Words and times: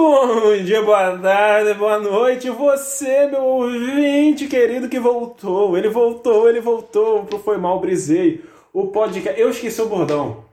Bom 0.00 0.56
dia, 0.62 0.80
boa 0.80 1.18
tarde, 1.18 1.74
boa 1.74 1.98
noite. 1.98 2.48
Você, 2.48 3.26
meu 3.26 3.42
ouvinte 3.42 4.46
querido 4.46 4.88
que 4.88 5.00
voltou. 5.00 5.76
Ele 5.76 5.88
voltou, 5.88 6.48
ele 6.48 6.60
voltou 6.60 7.24
pro 7.24 7.40
Foi 7.40 7.58
Mal 7.58 7.80
Brisei. 7.80 8.44
O 8.72 8.86
podcast. 8.86 9.38
Eu 9.38 9.50
esqueci 9.50 9.82
o 9.82 9.88
bordão. 9.88 10.44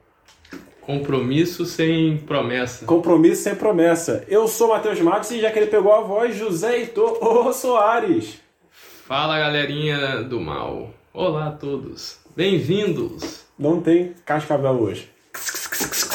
Compromisso 0.80 1.64
sem 1.64 2.18
promessa. 2.18 2.86
Compromisso 2.86 3.44
sem 3.44 3.54
promessa. 3.54 4.24
Eu 4.26 4.48
sou 4.48 4.66
Matheus 4.66 5.00
Matos 5.00 5.30
e 5.30 5.40
já 5.40 5.48
que 5.52 5.60
ele 5.60 5.70
pegou 5.70 5.92
a 5.92 6.00
voz, 6.00 6.34
José 6.34 6.78
Heitor 6.78 7.16
Ô 7.24 7.52
Soares. 7.52 8.40
Fala 9.06 9.38
galerinha 9.38 10.24
do 10.24 10.40
mal. 10.40 10.90
Olá 11.14 11.46
a 11.46 11.52
todos. 11.52 12.18
Bem-vindos. 12.34 13.44
Não 13.56 13.80
tem 13.80 14.12
cascavel 14.24 14.72
hoje. 14.72 15.15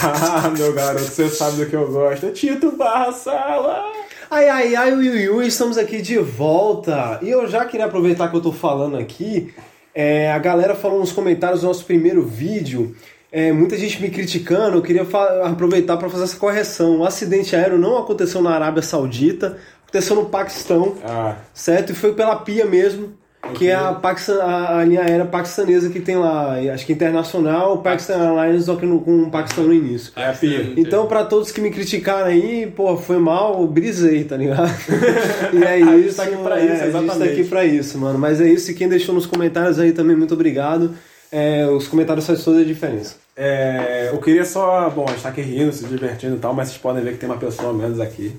Ah, 0.03 0.49
meu 0.49 0.73
garoto, 0.73 1.03
você 1.05 1.29
sabe 1.29 1.57
do 1.57 1.65
que 1.67 1.75
eu 1.75 1.87
gosto. 1.91 2.31
Tito 2.31 2.71
Barra 2.75 3.11
Sala. 3.11 3.83
Ai, 4.29 4.47
ai, 4.49 4.75
ai, 4.75 4.93
ui, 4.93 5.29
ui, 5.29 5.45
estamos 5.47 5.77
aqui 5.77 6.01
de 6.01 6.17
volta. 6.17 7.19
E 7.21 7.29
eu 7.29 7.47
já 7.47 7.65
queria 7.65 7.85
aproveitar 7.85 8.29
que 8.29 8.35
eu 8.35 8.41
tô 8.41 8.51
falando 8.51 8.97
aqui. 8.97 9.53
é, 9.93 10.31
a 10.31 10.39
galera 10.39 10.73
falou 10.73 10.99
nos 10.99 11.11
comentários 11.11 11.61
do 11.61 11.67
nosso 11.67 11.85
primeiro 11.85 12.23
vídeo. 12.25 12.95
é, 13.31 13.51
muita 13.51 13.77
gente 13.77 14.01
me 14.01 14.09
criticando. 14.09 14.77
Eu 14.77 14.81
queria 14.81 15.05
aproveitar 15.45 15.97
para 15.97 16.09
fazer 16.09 16.23
essa 16.23 16.37
correção. 16.37 16.99
O 16.99 17.05
acidente 17.05 17.55
aéreo 17.55 17.77
não 17.77 17.97
aconteceu 17.97 18.41
na 18.41 18.51
Arábia 18.51 18.81
Saudita, 18.81 19.57
aconteceu 19.83 20.15
no 20.15 20.25
Paquistão, 20.25 20.95
Ah, 21.03 21.35
certo? 21.53 21.91
E 21.91 21.95
foi 21.95 22.13
pela 22.13 22.35
PIA 22.37 22.65
mesmo, 22.65 23.13
que 23.55 23.67
é 23.67 23.75
a, 23.75 23.93
Paquistan, 23.93 24.41
a, 24.41 24.79
a 24.79 24.83
linha 24.85 25.01
aérea 25.01 25.25
paquistanesa 25.25 25.89
que 25.89 25.99
tem 25.99 26.15
lá. 26.15 26.55
Acho 26.73 26.85
que 26.85 26.93
internacional, 26.93 27.79
Pakistan 27.79 28.17
Airlines, 28.17 28.65
só 28.65 28.75
que 28.75 28.85
no, 28.85 29.01
com 29.01 29.23
o 29.23 29.31
Paquistão 29.31 29.63
no 29.63 29.73
início. 29.73 30.13
é 30.15 30.29
a 30.29 30.33
pia. 30.33 30.73
Então, 30.77 31.07
pra 31.07 31.25
todos 31.25 31.51
que 31.51 31.59
me 31.59 31.71
criticaram 31.71 32.27
aí, 32.27 32.67
pô, 32.67 32.95
foi 32.97 33.17
mal, 33.17 33.65
brisei, 33.67 34.23
tá 34.23 34.37
ligado? 34.37 34.71
e 35.53 35.63
é 35.63 35.73
A 35.73 35.77
gente 35.79 36.07
isso. 36.07 36.17
tá 36.17 36.23
aqui 36.23 36.37
pra 36.37 36.59
é, 36.59 36.65
isso, 36.65 36.73
A 36.73 36.75
gente 36.77 36.91
tá 36.91 36.99
exatamente. 36.99 37.31
aqui 37.31 37.43
pra 37.45 37.65
isso, 37.65 37.97
mano. 37.97 38.19
Mas 38.19 38.39
é 38.39 38.47
isso, 38.47 38.71
e 38.71 38.73
quem 38.75 38.87
deixou 38.87 39.13
nos 39.15 39.25
comentários 39.25 39.79
aí 39.79 39.91
também, 39.91 40.15
muito 40.15 40.33
obrigado. 40.33 40.93
É, 41.31 41.65
os 41.65 41.87
comentários 41.87 42.27
fazem 42.27 42.43
toda 42.43 42.59
a 42.59 42.63
diferença. 42.63 43.15
É, 43.35 44.09
eu 44.11 44.19
queria 44.19 44.45
só. 44.45 44.89
Bom, 44.89 45.05
a 45.07 45.11
gente 45.11 45.23
tá 45.23 45.29
aqui 45.29 45.41
rindo, 45.41 45.71
se 45.71 45.85
divertindo 45.85 46.35
e 46.35 46.39
tal, 46.39 46.53
mas 46.53 46.67
vocês 46.67 46.79
podem 46.79 47.01
ver 47.03 47.13
que 47.13 47.17
tem 47.17 47.29
uma 47.29 47.37
pessoa 47.37 47.71
a 47.71 47.73
menos 47.73 47.99
aqui. 47.99 48.35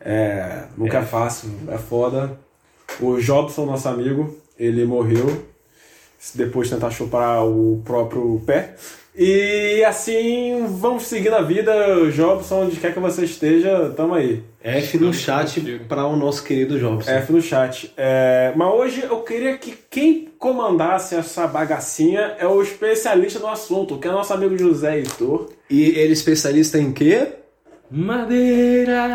É, 0.00 0.64
nunca 0.76 0.98
é. 0.98 1.02
fácil, 1.02 1.50
é 1.68 1.78
foda. 1.78 2.32
O 3.00 3.20
Jobson, 3.20 3.66
nosso 3.66 3.88
amigo, 3.88 4.36
ele 4.58 4.84
morreu 4.84 5.42
depois 6.34 6.68
de 6.68 6.74
tentar 6.74 6.90
chupar 6.90 7.44
o 7.44 7.82
próprio 7.84 8.40
pé. 8.46 8.74
E 9.16 9.84
assim, 9.84 10.66
vamos 10.66 11.04
seguindo 11.04 11.34
a 11.34 11.42
vida. 11.42 11.72
Jobson, 12.10 12.64
onde 12.64 12.76
quer 12.76 12.92
que 12.92 12.98
você 12.98 13.24
esteja, 13.24 13.92
tamo 13.96 14.14
aí. 14.14 14.42
F 14.60 14.98
no 14.98 15.12
chat 15.12 15.60
para 15.86 16.04
o 16.06 16.16
nosso 16.16 16.42
querido 16.42 16.78
Jobson. 16.80 17.08
F 17.08 17.32
no 17.32 17.40
chat. 17.40 17.92
É, 17.96 18.52
mas 18.56 18.74
hoje 18.74 19.02
eu 19.02 19.20
queria 19.20 19.56
que 19.56 19.78
quem 19.88 20.30
comandasse 20.36 21.14
essa 21.14 21.46
bagacinha 21.46 22.34
é 22.38 22.46
o 22.46 22.60
especialista 22.60 23.38
no 23.38 23.46
assunto, 23.46 23.98
que 23.98 24.08
é 24.08 24.10
nosso 24.10 24.32
amigo 24.32 24.58
José 24.58 24.98
Heitor. 24.98 25.48
E 25.70 25.90
ele 25.90 26.10
é 26.10 26.12
especialista 26.12 26.78
em 26.78 26.92
quê? 26.92 27.28
Madeira! 27.90 29.08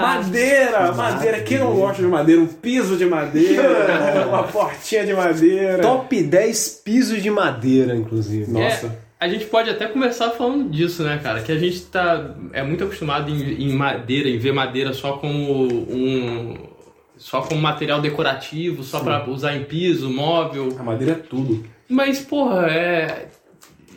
Madeira, 0.00 0.92
madeira. 0.92 1.40
Quem 1.42 1.58
não 1.58 1.74
gosta 1.74 2.02
de 2.02 2.08
madeira? 2.08 2.40
Um 2.40 2.46
piso 2.46 2.96
de 2.96 3.06
madeira, 3.06 4.26
uma 4.28 4.42
portinha 4.44 5.04
de 5.06 5.14
madeira. 5.14 5.82
Top 5.82 6.22
10 6.22 6.82
pisos 6.84 7.22
de 7.22 7.30
madeira, 7.30 7.94
inclusive. 7.94 8.50
Nossa. 8.50 8.86
É, 8.86 8.90
a 9.20 9.28
gente 9.28 9.46
pode 9.46 9.70
até 9.70 9.86
começar 9.86 10.30
falando 10.30 10.70
disso, 10.70 11.02
né, 11.02 11.20
cara? 11.22 11.40
Que 11.42 11.52
a 11.52 11.58
gente 11.58 11.82
tá 11.82 12.34
é 12.52 12.62
muito 12.62 12.84
acostumado 12.84 13.30
em, 13.30 13.62
em 13.62 13.72
madeira, 13.74 14.28
em 14.28 14.38
ver 14.38 14.52
madeira 14.52 14.92
só 14.92 15.12
como 15.12 15.64
um 15.64 16.74
só 17.16 17.42
como 17.42 17.60
material 17.60 18.00
decorativo, 18.00 18.82
só 18.82 19.00
pra 19.00 19.28
usar 19.28 19.56
em 19.56 19.64
piso, 19.64 20.10
móvel. 20.10 20.76
A 20.78 20.82
madeira 20.82 21.12
é 21.12 21.16
tudo. 21.16 21.64
Mas, 21.88 22.20
porra, 22.20 22.66
é. 22.66 23.28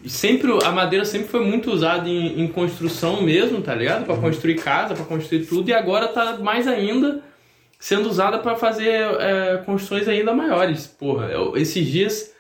Sempre, 0.09 0.51
a 0.63 0.71
madeira 0.71 1.05
sempre 1.05 1.27
foi 1.27 1.43
muito 1.45 1.71
usada 1.71 2.07
em, 2.07 2.41
em 2.41 2.47
construção 2.47 3.21
mesmo, 3.21 3.61
tá 3.61 3.73
ligado? 3.75 4.05
Pra 4.05 4.15
construir 4.17 4.55
casa, 4.55 4.93
pra 4.93 5.05
construir 5.05 5.45
tudo, 5.45 5.69
e 5.69 5.73
agora 5.73 6.07
tá 6.07 6.37
mais 6.37 6.67
ainda 6.67 7.21
sendo 7.79 8.09
usada 8.09 8.39
pra 8.39 8.55
fazer 8.55 8.89
é, 9.19 9.61
construções 9.65 10.07
ainda 10.07 10.33
maiores. 10.33 10.87
Porra, 10.87 11.29
esses 11.55 11.85
dias. 11.87 12.33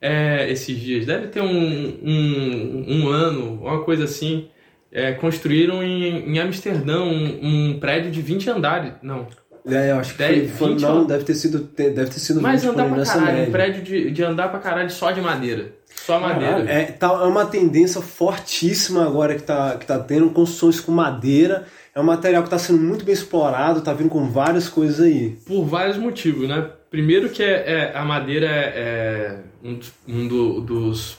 é, 0.00 0.50
esses 0.50 0.78
dias, 0.78 1.04
deve 1.06 1.26
ter 1.28 1.40
um, 1.42 1.98
um, 2.02 2.84
um 2.88 3.08
ano, 3.08 3.60
uma 3.62 3.82
coisa 3.82 4.04
assim. 4.04 4.48
é, 4.92 5.12
construíram 5.12 5.82
em, 5.82 6.30
em 6.34 6.38
Amsterdã 6.38 7.00
um, 7.02 7.38
um 7.74 7.78
prédio 7.80 8.10
de 8.10 8.22
20 8.22 8.48
andares. 8.50 8.92
Não, 9.02 9.26
É, 9.66 9.90
eu 9.90 9.98
acho 9.98 10.12
que 10.12 10.18
Dez, 10.18 10.48
foi, 10.50 10.56
foi- 10.56 10.68
vinte 10.70 10.80
não, 10.82 10.98
ou- 11.00 11.04
deve 11.04 11.24
ter 11.24 11.34
sido, 11.34 11.58
deve 11.76 12.06
ter 12.06 12.20
sido 12.20 12.40
mas 12.40 12.62
20 12.62 12.70
andar 12.70 12.88
pra 12.94 13.04
caralho, 13.04 13.26
média. 13.26 13.48
um 13.48 13.52
prédio 13.52 13.82
de, 13.82 14.10
de 14.10 14.24
andar 14.24 14.48
pra 14.50 14.60
caralho 14.60 14.88
só 14.90 15.10
de 15.10 15.20
madeira. 15.20 15.72
Só 16.08 16.18
madeira. 16.20 16.70
É, 16.70 16.84
tá, 16.86 17.06
é 17.08 17.24
uma 17.26 17.44
tendência 17.46 18.00
fortíssima 18.00 19.04
agora 19.06 19.34
que 19.34 19.42
tá, 19.42 19.76
que 19.78 19.86
tá 19.86 19.98
tendo 19.98 20.30
construções 20.30 20.80
com 20.80 20.90
madeira. 20.90 21.66
É 21.94 22.00
um 22.00 22.04
material 22.04 22.42
que 22.42 22.46
está 22.48 22.58
sendo 22.58 22.78
muito 22.80 23.04
bem 23.04 23.12
explorado, 23.12 23.80
tá 23.82 23.92
vindo 23.92 24.08
com 24.08 24.28
várias 24.30 24.68
coisas 24.68 25.00
aí. 25.00 25.36
Por 25.46 25.64
vários 25.64 25.96
motivos, 25.96 26.48
né? 26.48 26.66
Primeiro 26.90 27.28
que 27.28 27.42
é, 27.42 27.90
é- 27.92 27.92
a 27.94 28.04
madeira 28.04 28.46
é, 28.46 28.72
é 28.74 29.38
um, 29.62 29.74
dos- 29.74 29.92
um 30.08 30.26
do- 30.28 30.60
dos 30.62 31.18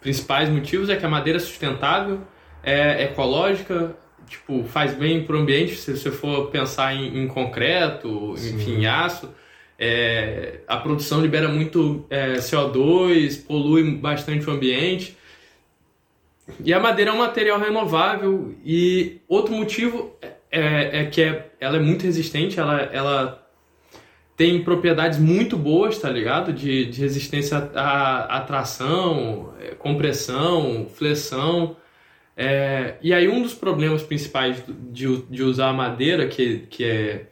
principais 0.00 0.48
motivos 0.50 0.88
é 0.90 0.96
que 0.96 1.06
a 1.06 1.08
madeira 1.08 1.38
é 1.38 1.40
sustentável, 1.40 2.20
é 2.62 3.04
ecológica, 3.04 3.94
tipo, 4.28 4.64
faz 4.64 4.92
bem 4.94 5.24
pro 5.24 5.38
ambiente, 5.38 5.76
se 5.76 5.96
você 5.96 6.10
for 6.10 6.50
pensar 6.50 6.94
em, 6.94 7.22
em 7.22 7.26
concreto, 7.28 8.34
enfim, 8.36 8.80
em 8.80 8.86
aço. 8.86 9.30
É, 9.78 10.60
a 10.66 10.76
produção 10.78 11.20
libera 11.20 11.48
muito 11.48 12.04
é, 12.08 12.34
CO2, 12.36 13.44
polui 13.46 13.96
bastante 13.96 14.48
o 14.48 14.52
ambiente. 14.52 15.16
E 16.64 16.72
a 16.72 16.80
madeira 16.80 17.10
é 17.10 17.14
um 17.14 17.18
material 17.18 17.58
renovável 17.58 18.54
e 18.64 19.20
outro 19.28 19.52
motivo 19.52 20.14
é, 20.50 21.00
é 21.00 21.04
que 21.06 21.20
é- 21.22 21.50
ela 21.60 21.76
é 21.76 21.80
muito 21.80 22.04
resistente, 22.04 22.58
ela, 22.60 22.82
ela 22.82 23.46
tem 24.36 24.62
propriedades 24.62 25.18
muito 25.18 25.56
boas, 25.56 25.98
tá 25.98 26.10
ligado? 26.10 26.52
De, 26.52 26.84
de 26.86 27.00
resistência 27.00 27.58
à, 27.74 28.36
à 28.36 28.40
tração, 28.42 29.54
é, 29.60 29.74
compressão, 29.74 30.86
flexão. 30.94 31.76
É, 32.36 32.96
e 33.02 33.14
aí 33.14 33.28
um 33.28 33.42
dos 33.42 33.54
problemas 33.54 34.02
principais 34.02 34.62
de, 34.92 35.22
de 35.22 35.42
usar 35.42 35.70
a 35.70 35.72
madeira, 35.72 36.28
que, 36.28 36.60
que 36.70 36.84
é, 36.84 37.26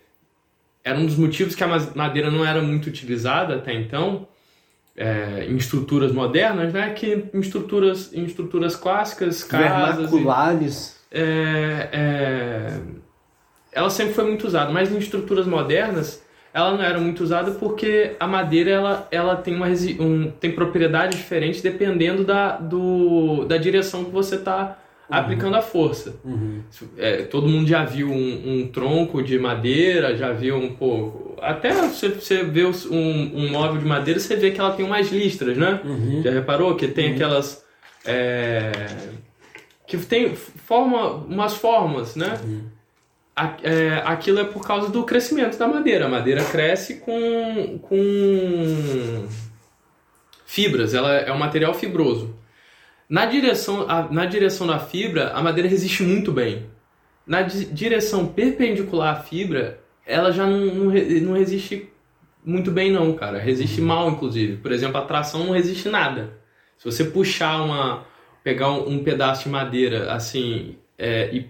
era 0.84 0.98
um 0.98 1.06
dos 1.06 1.16
motivos 1.16 1.54
que 1.54 1.64
a 1.64 1.68
madeira 1.94 2.30
não 2.30 2.44
era 2.44 2.60
muito 2.62 2.86
utilizada 2.86 3.56
até 3.56 3.72
então, 3.72 4.28
é, 4.96 5.46
em 5.48 5.56
estruturas 5.56 6.12
modernas, 6.12 6.72
né? 6.72 6.90
Que 6.92 7.24
em 7.32 7.40
estruturas, 7.40 8.12
em 8.12 8.24
estruturas 8.24 8.76
clássicas, 8.76 9.42
casas... 9.42 9.96
e- 9.96 10.00
Vernaculares. 10.12 11.00
é, 11.10 11.88
é, 11.92 12.80
ela 13.72 13.90
sempre 13.90 14.14
foi 14.14 14.24
muito 14.24 14.46
usada, 14.46 14.70
mas 14.70 14.92
em 14.92 14.98
estruturas 14.98 15.46
modernas 15.46 16.22
ela 16.52 16.70
não 16.72 16.82
era 16.84 17.00
muito 17.00 17.24
usada 17.24 17.50
porque 17.52 18.14
a 18.20 18.28
madeira 18.28 18.70
ela, 18.70 19.08
ela 19.10 19.34
tem, 19.36 19.56
uma, 19.56 19.66
um, 19.98 20.30
tem 20.30 20.52
propriedades 20.52 21.18
diferentes 21.18 21.60
dependendo 21.60 22.22
da, 22.24 22.56
do, 22.56 23.44
da 23.44 23.56
direção 23.56 24.04
que 24.04 24.12
você 24.12 24.36
está 24.36 24.78
aplicando 25.08 25.54
a 25.56 25.62
força. 25.62 26.16
É, 26.96 27.22
todo 27.24 27.46
mundo 27.48 27.68
já 27.68 27.84
viu 27.84 28.10
um, 28.10 28.60
um 28.62 28.68
tronco 28.68 29.22
de 29.22 29.38
madeira, 29.38 30.16
já 30.16 30.32
viu 30.32 30.56
um 30.56 30.74
pouco. 30.74 31.36
Até 31.42 31.72
você, 31.72 32.08
você 32.08 32.42
vê 32.42 32.64
um, 32.64 32.72
um 32.90 33.50
móvel 33.50 33.78
de 33.80 33.86
madeira, 33.86 34.18
você 34.18 34.34
vê 34.36 34.50
que 34.50 34.60
ela 34.60 34.72
tem 34.72 34.84
umas 34.84 35.10
listras, 35.10 35.56
né? 35.56 35.80
Já 36.22 36.30
reparou 36.30 36.74
que 36.74 36.88
tem 36.88 37.12
aquelas. 37.12 37.62
é, 38.06 38.72
que 39.86 39.98
tem 39.98 40.34
forma, 40.34 41.08
umas 41.26 41.54
formas, 41.54 42.16
né? 42.16 42.38
A- 43.36 43.56
é, 43.62 44.00
aquilo 44.06 44.38
é 44.38 44.44
por 44.44 44.66
causa 44.66 44.88
do 44.88 45.02
crescimento 45.04 45.58
da 45.58 45.66
madeira. 45.68 46.06
A 46.06 46.08
madeira 46.08 46.42
cresce 46.44 46.96
com, 47.00 47.78
com 47.82 49.26
fibras, 50.46 50.94
ela 50.94 51.12
é 51.14 51.32
um 51.32 51.38
material 51.38 51.74
fibroso. 51.74 52.34
Na 53.14 53.26
direção, 53.26 53.86
a- 53.88 54.08
na 54.10 54.24
direção 54.26 54.66
da 54.66 54.78
fibra, 54.78 55.30
a 55.30 55.40
madeira 55.40 55.68
resiste 55.68 56.02
muito 56.02 56.32
bem. 56.32 56.66
Na 57.24 57.42
di- 57.42 57.66
direção 57.66 58.26
perpendicular 58.26 59.16
à 59.16 59.20
fibra, 59.20 59.78
ela 60.04 60.32
já 60.32 60.44
não, 60.46 60.66
não, 60.78 60.88
re- 60.90 61.20
não 61.20 61.32
resiste 61.34 61.88
muito 62.44 62.70
bem 62.72 62.90
não, 62.90 63.12
cara. 63.14 63.38
Resiste 63.38 63.80
mal, 63.80 64.10
inclusive. 64.10 64.56
Por 64.56 64.72
exemplo, 64.72 64.96
a 64.98 65.04
tração 65.04 65.44
não 65.44 65.52
resiste 65.52 65.88
nada. 65.88 66.22
Se 66.76 66.84
você 66.90 67.04
puxar 67.04 67.62
uma... 67.62 68.04
pegar 68.42 68.70
um, 68.72 68.88
um 68.94 69.04
pedaço 69.04 69.44
de 69.44 69.48
madeira, 69.48 70.12
assim, 70.12 70.76
é, 70.98 71.30
e, 71.32 71.46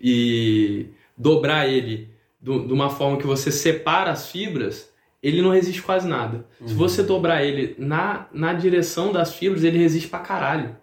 e 0.00 0.86
dobrar 1.16 1.68
ele 1.68 2.08
do- 2.40 2.66
de 2.66 2.72
uma 2.72 2.88
forma 2.88 3.18
que 3.18 3.26
você 3.26 3.52
separa 3.52 4.10
as 4.10 4.30
fibras, 4.30 4.90
ele 5.22 5.42
não 5.42 5.50
resiste 5.50 5.82
quase 5.82 6.08
nada. 6.08 6.46
Se 6.66 6.72
você 6.74 7.02
dobrar 7.02 7.44
ele 7.44 7.74
na, 7.78 8.26
na 8.32 8.54
direção 8.54 9.12
das 9.12 9.34
fibras, 9.34 9.62
ele 9.64 9.76
resiste 9.78 10.08
pra 10.08 10.20
caralho. 10.20 10.76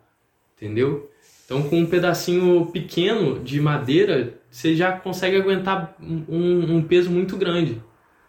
Entendeu? 0.62 1.10
Então, 1.46 1.64
com 1.64 1.80
um 1.80 1.86
pedacinho 1.88 2.68
pequeno 2.68 3.40
de 3.40 3.60
madeira, 3.60 4.36
você 4.50 4.76
já 4.76 4.92
consegue 4.92 5.36
aguentar 5.38 5.96
um, 6.00 6.78
um 6.78 6.84
peso 6.84 7.10
muito 7.10 7.36
grande. 7.36 7.82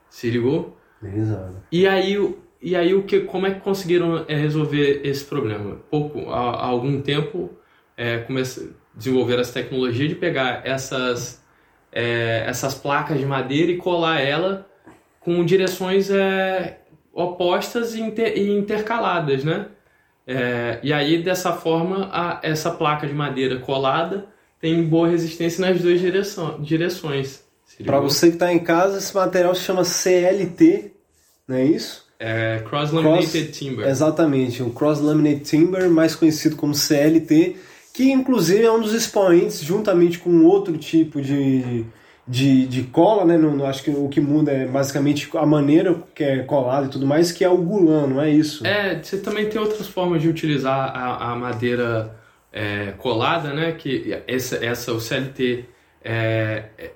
Se 0.08 0.30
ligou? 0.30 0.76
Exato. 1.02 1.56
E 1.70 1.86
aí, 1.86 2.16
e 2.60 2.74
aí 2.74 2.94
o 2.94 3.02
que, 3.02 3.20
como 3.20 3.46
é 3.46 3.50
que 3.52 3.60
conseguiram 3.60 4.24
é, 4.26 4.34
resolver 4.34 5.02
esse 5.04 5.24
problema? 5.24 5.76
Pouco, 5.90 6.30
há, 6.30 6.50
há 6.52 6.66
algum 6.66 7.00
tempo, 7.02 7.50
é, 7.96 8.18
comece- 8.18 8.72
desenvolveram 8.94 9.42
essa 9.42 9.52
tecnologia 9.52 10.08
de 10.08 10.14
pegar 10.14 10.62
essas, 10.64 11.44
é, 11.92 12.44
essas 12.46 12.74
placas 12.74 13.18
de 13.18 13.26
madeira 13.26 13.70
e 13.70 13.76
colar 13.76 14.20
ela 14.20 14.66
com 15.20 15.44
direções 15.44 16.10
é, 16.10 16.80
opostas 17.12 17.94
e, 17.94 18.00
inter- 18.00 18.36
e 18.36 18.50
intercaladas, 18.50 19.44
né? 19.44 19.66
É, 20.26 20.78
e 20.82 20.92
aí, 20.92 21.22
dessa 21.22 21.52
forma, 21.52 22.08
a- 22.12 22.40
essa 22.42 22.70
placa 22.70 23.06
de 23.06 23.12
madeira 23.12 23.58
colada 23.58 24.26
tem 24.60 24.82
boa 24.84 25.08
resistência 25.08 25.60
nas 25.66 25.80
duas 25.80 26.00
direção, 26.00 26.60
direções. 26.60 27.40
Para 27.84 27.98
você 27.98 28.28
que 28.28 28.34
está 28.34 28.52
em 28.52 28.58
casa, 28.60 28.98
esse 28.98 29.14
material 29.14 29.54
se 29.54 29.62
chama 29.62 29.82
CLT, 29.84 30.92
não 31.48 31.56
é 31.56 31.64
isso? 31.64 32.06
É, 32.20 32.62
Cross 32.68 32.92
Laminated 32.92 33.42
Cross- 33.46 33.58
Timber. 33.58 33.88
Exatamente, 33.88 34.62
o 34.62 34.70
Cross 34.70 35.00
Laminated 35.00 35.40
Timber, 35.44 35.90
mais 35.90 36.14
conhecido 36.14 36.54
como 36.54 36.74
CLT, 36.74 37.56
que 37.92 38.12
inclusive 38.12 38.62
é 38.62 38.70
um 38.70 38.80
dos 38.80 38.92
expoentes, 38.94 39.60
juntamente 39.60 40.18
com 40.20 40.44
outro 40.44 40.76
tipo 40.78 41.20
de, 41.20 41.84
de, 42.26 42.66
de 42.66 42.84
cola, 42.84 43.24
né? 43.24 43.36
Não, 43.36 43.64
acho 43.66 43.82
que 43.82 43.90
o 43.90 44.08
que 44.08 44.20
muda 44.20 44.52
é 44.52 44.66
basicamente 44.66 45.28
a 45.36 45.44
maneira 45.46 45.94
que 46.14 46.22
é 46.22 46.38
colado 46.42 46.86
e 46.86 46.90
tudo 46.90 47.06
mais, 47.06 47.32
que 47.32 47.44
é 47.44 47.48
o 47.48 47.56
Gulan, 47.58 48.06
não 48.06 48.20
é 48.22 48.30
isso? 48.30 48.66
É, 48.66 49.02
você 49.02 49.18
também 49.18 49.48
tem 49.48 49.60
outras 49.60 49.88
formas 49.88 50.22
de 50.22 50.28
utilizar 50.28 50.96
a, 50.96 51.32
a 51.32 51.36
madeira 51.36 52.16
é, 52.52 52.92
colada, 52.98 53.52
né? 53.52 53.72
Que 53.72 54.16
essa, 54.26 54.64
essa 54.64 54.92
o 54.92 55.00
CLT, 55.00 55.64
é, 56.04 56.64
é- 56.78 56.90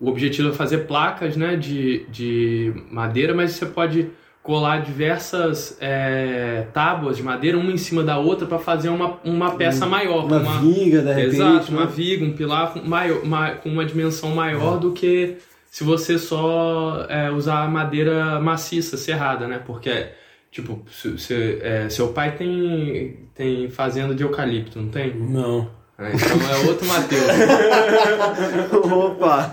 o 0.00 0.08
objetivo 0.08 0.48
é 0.48 0.52
fazer 0.52 0.78
placas, 0.78 1.36
né? 1.36 1.54
De, 1.54 2.04
de 2.06 2.74
madeira, 2.90 3.32
mas 3.34 3.52
você 3.52 3.66
pode 3.66 4.10
colar 4.42 4.82
diversas 4.82 5.76
é, 5.80 6.66
tábuas 6.72 7.16
de 7.16 7.22
madeira 7.22 7.56
uma 7.56 7.70
em 7.70 7.76
cima 7.78 8.02
da 8.02 8.18
outra 8.18 8.46
para 8.46 8.58
fazer 8.58 8.88
uma, 8.88 9.18
uma 9.24 9.52
peça 9.52 9.86
maior, 9.86 10.24
Uma, 10.24 10.38
uma- 10.38 10.60
viga, 10.60 11.00
de 11.00 11.12
repente. 11.12 11.36
Exato, 11.36 11.70
uma 11.72 11.84
né? 11.84 11.92
viga, 11.94 12.24
um 12.24 12.32
pilar 12.32 12.72
com, 12.72 12.80
maior, 12.80 13.24
ma- 13.24 13.52
com 13.52 13.68
uma 13.68 13.84
dimensão 13.84 14.30
maior 14.34 14.78
do 14.78 14.90
que 14.92 15.36
se 15.70 15.84
você 15.84 16.18
só 16.18 17.06
é, 17.08 17.30
usar 17.30 17.68
madeira 17.70 18.40
maciça, 18.40 18.96
serrada, 18.96 19.46
né? 19.46 19.60
Porque, 19.64 20.06
tipo, 20.50 20.82
se, 20.90 21.16
se- 21.18 21.58
é, 21.62 21.88
seu 21.88 22.08
pai 22.08 22.32
tem, 22.32 23.16
tem 23.34 23.70
fazenda 23.70 24.12
de 24.14 24.22
eucalipto, 24.24 24.80
não 24.80 24.88
tem? 24.88 25.14
Não. 25.14 25.70
É, 25.98 26.10
então 26.14 26.50
é 26.50 26.66
outro 26.68 26.84
Matheus. 26.88 27.22
Opa! 28.92 29.50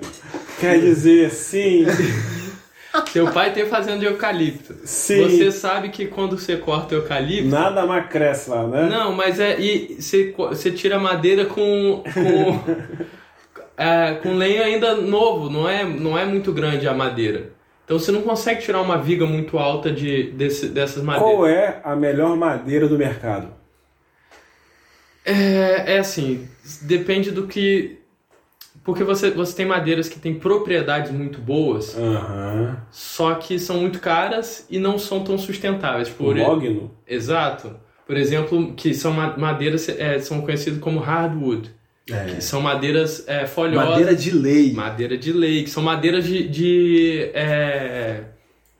Quer 0.60 0.80
dizer, 0.80 1.30
sim, 1.30 1.84
seu 3.08 3.30
pai 3.32 3.52
tem 3.52 3.66
fazenda 3.66 3.98
de 3.98 4.06
eucalipto. 4.06 4.74
sim. 4.84 5.22
Você 5.22 5.50
sabe 5.50 5.88
que 5.88 6.06
quando 6.06 6.38
você 6.38 6.56
corta 6.56 6.94
o 6.94 6.98
eucalipto. 6.98 7.48
Nada 7.48 7.86
mais 7.86 8.08
cresce 8.08 8.50
lá, 8.50 8.66
né? 8.66 8.88
Não, 8.88 9.12
mas 9.12 9.40
é. 9.40 9.58
E 9.58 9.96
você, 10.00 10.32
você 10.36 10.70
tira 10.70 10.96
a 10.96 11.00
madeira 11.00 11.44
com. 11.44 12.02
com 12.02 13.04
é, 13.76 14.14
com 14.22 14.34
lenha 14.34 14.64
ainda 14.64 14.94
novo, 14.96 15.50
não 15.50 15.68
é, 15.68 15.84
não 15.84 16.18
é 16.18 16.24
muito 16.24 16.52
grande 16.52 16.86
a 16.86 16.94
madeira. 16.94 17.52
Então 17.84 17.98
você 17.98 18.10
não 18.10 18.22
consegue 18.22 18.62
tirar 18.62 18.80
uma 18.80 18.96
viga 18.96 19.26
muito 19.26 19.58
alta 19.58 19.92
de, 19.92 20.30
desse, 20.30 20.68
dessas 20.68 21.02
madeiras. 21.02 21.34
Qual 21.34 21.46
é 21.46 21.80
a 21.84 21.94
melhor 21.94 22.36
madeira 22.36 22.88
do 22.88 22.96
mercado? 22.96 23.48
É, 25.24 25.94
é 25.94 25.98
assim, 25.98 26.48
depende 26.82 27.30
do 27.30 27.46
que. 27.46 27.98
Porque 28.84 29.02
você, 29.02 29.30
você 29.30 29.56
tem 29.56 29.64
madeiras 29.66 30.08
que 30.10 30.18
têm 30.18 30.34
propriedades 30.34 31.10
muito 31.10 31.40
boas, 31.40 31.96
Aham. 31.96 32.76
só 32.90 33.34
que 33.34 33.58
são 33.58 33.78
muito 33.78 33.98
caras 33.98 34.66
e 34.68 34.78
não 34.78 34.98
são 34.98 35.24
tão 35.24 35.38
sustentáveis. 35.38 36.08
O 36.08 36.12
Por, 36.12 36.36
mogno? 36.36 36.90
Exato. 37.06 37.74
Por 38.06 38.16
exemplo, 38.16 38.74
que 38.74 38.92
são 38.92 39.12
ma- 39.12 39.34
madeiras, 39.38 39.88
é, 39.88 40.18
são 40.18 40.42
conhecidas 40.42 40.78
como 40.80 41.00
hardwood. 41.00 41.70
É. 42.10 42.34
Que 42.34 42.44
são 42.44 42.60
madeiras 42.60 43.24
é, 43.26 43.46
folhosas. 43.46 43.88
Madeira 43.88 44.14
de 44.14 44.30
lei. 44.30 44.72
Madeira 44.74 45.16
de 45.16 45.32
lei, 45.32 45.62
que 45.64 45.70
são 45.70 45.82
madeiras 45.82 46.26
de. 46.26 46.46
de, 46.46 47.30
é, 47.32 48.24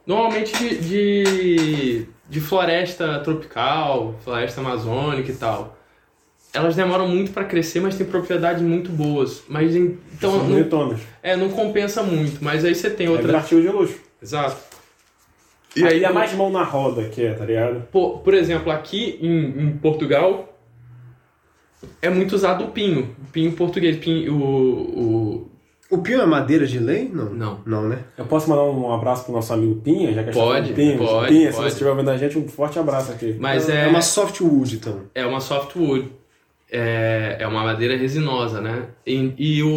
normalmente 0.06 0.52
de, 0.58 0.76
de, 0.78 2.06
de 2.28 2.40
floresta 2.40 3.18
tropical, 3.20 4.14
floresta 4.22 4.60
amazônica 4.60 5.30
e 5.32 5.34
tal. 5.34 5.78
Elas 6.54 6.76
demoram 6.76 7.08
muito 7.08 7.32
para 7.32 7.44
crescer, 7.44 7.80
mas 7.80 7.96
têm 7.96 8.06
propriedades 8.06 8.62
muito 8.62 8.88
boas. 8.90 9.42
Mas 9.48 9.74
então 9.74 10.38
São 10.38 10.48
não, 10.48 10.96
é, 11.20 11.36
não 11.36 11.48
compensa 11.48 12.00
muito. 12.02 12.42
Mas 12.44 12.64
aí 12.64 12.74
você 12.74 12.88
tem 12.88 13.08
É 13.08 13.10
outra. 13.10 13.36
artigo 13.36 13.60
de 13.60 13.68
luxo. 13.68 13.98
Exato. 14.22 14.56
E 15.76 15.84
aí 15.84 16.04
é 16.04 16.12
mais 16.12 16.32
mão 16.34 16.50
na 16.50 16.62
roda 16.62 17.08
que 17.08 17.20
é, 17.26 17.34
tá 17.34 17.44
ligado? 17.44 17.82
Por, 17.90 18.20
por 18.20 18.32
exemplo, 18.32 18.70
aqui 18.70 19.18
em, 19.20 19.64
em 19.64 19.70
Portugal 19.78 20.56
é 22.00 22.08
muito 22.08 22.34
usado 22.36 22.64
o 22.64 22.68
pinho. 22.68 23.14
O 23.26 23.30
pinho 23.32 23.50
português. 23.52 23.96
Pinho, 23.96 24.34
o, 24.36 25.50
O 25.90 25.98
pio 25.98 26.20
é 26.20 26.26
madeira 26.26 26.64
de 26.66 26.78
lei? 26.78 27.10
Não. 27.12 27.30
Não. 27.30 27.60
Não, 27.66 27.88
né? 27.88 27.98
Eu 28.16 28.24
posso 28.26 28.48
mandar 28.48 28.62
um 28.62 28.92
abraço 28.94 29.24
pro 29.24 29.32
nosso 29.34 29.52
amigo 29.52 29.80
Pinha, 29.80 30.12
já 30.12 30.22
que 30.22 30.30
a 30.30 30.32
gente 30.32 30.40
tá 30.40 30.46
Pode, 30.46 30.66
de 30.68 30.72
Pinha. 30.74 30.96
pode, 30.98 31.28
Pinha, 31.28 31.50
se 31.50 31.56
pode. 31.56 31.68
você 31.68 31.72
estiver 31.72 31.90
ouvindo 31.90 32.10
a 32.10 32.16
gente, 32.16 32.38
um 32.38 32.46
forte 32.48 32.78
abraço 32.78 33.10
aqui. 33.10 33.32
o, 33.32 33.42
mas 33.42 33.68
é, 33.68 33.86
é, 33.86 33.88
uma 33.88 34.00
softwood, 34.02 34.76
então. 34.76 35.00
é 35.14 35.26
uma 35.26 35.40
softwood. 35.40 36.10
É, 36.76 37.36
é 37.38 37.46
uma 37.46 37.62
madeira 37.62 37.96
resinosa, 37.96 38.60
né? 38.60 38.88
E, 39.06 39.32
e 39.38 39.62
o, 39.62 39.68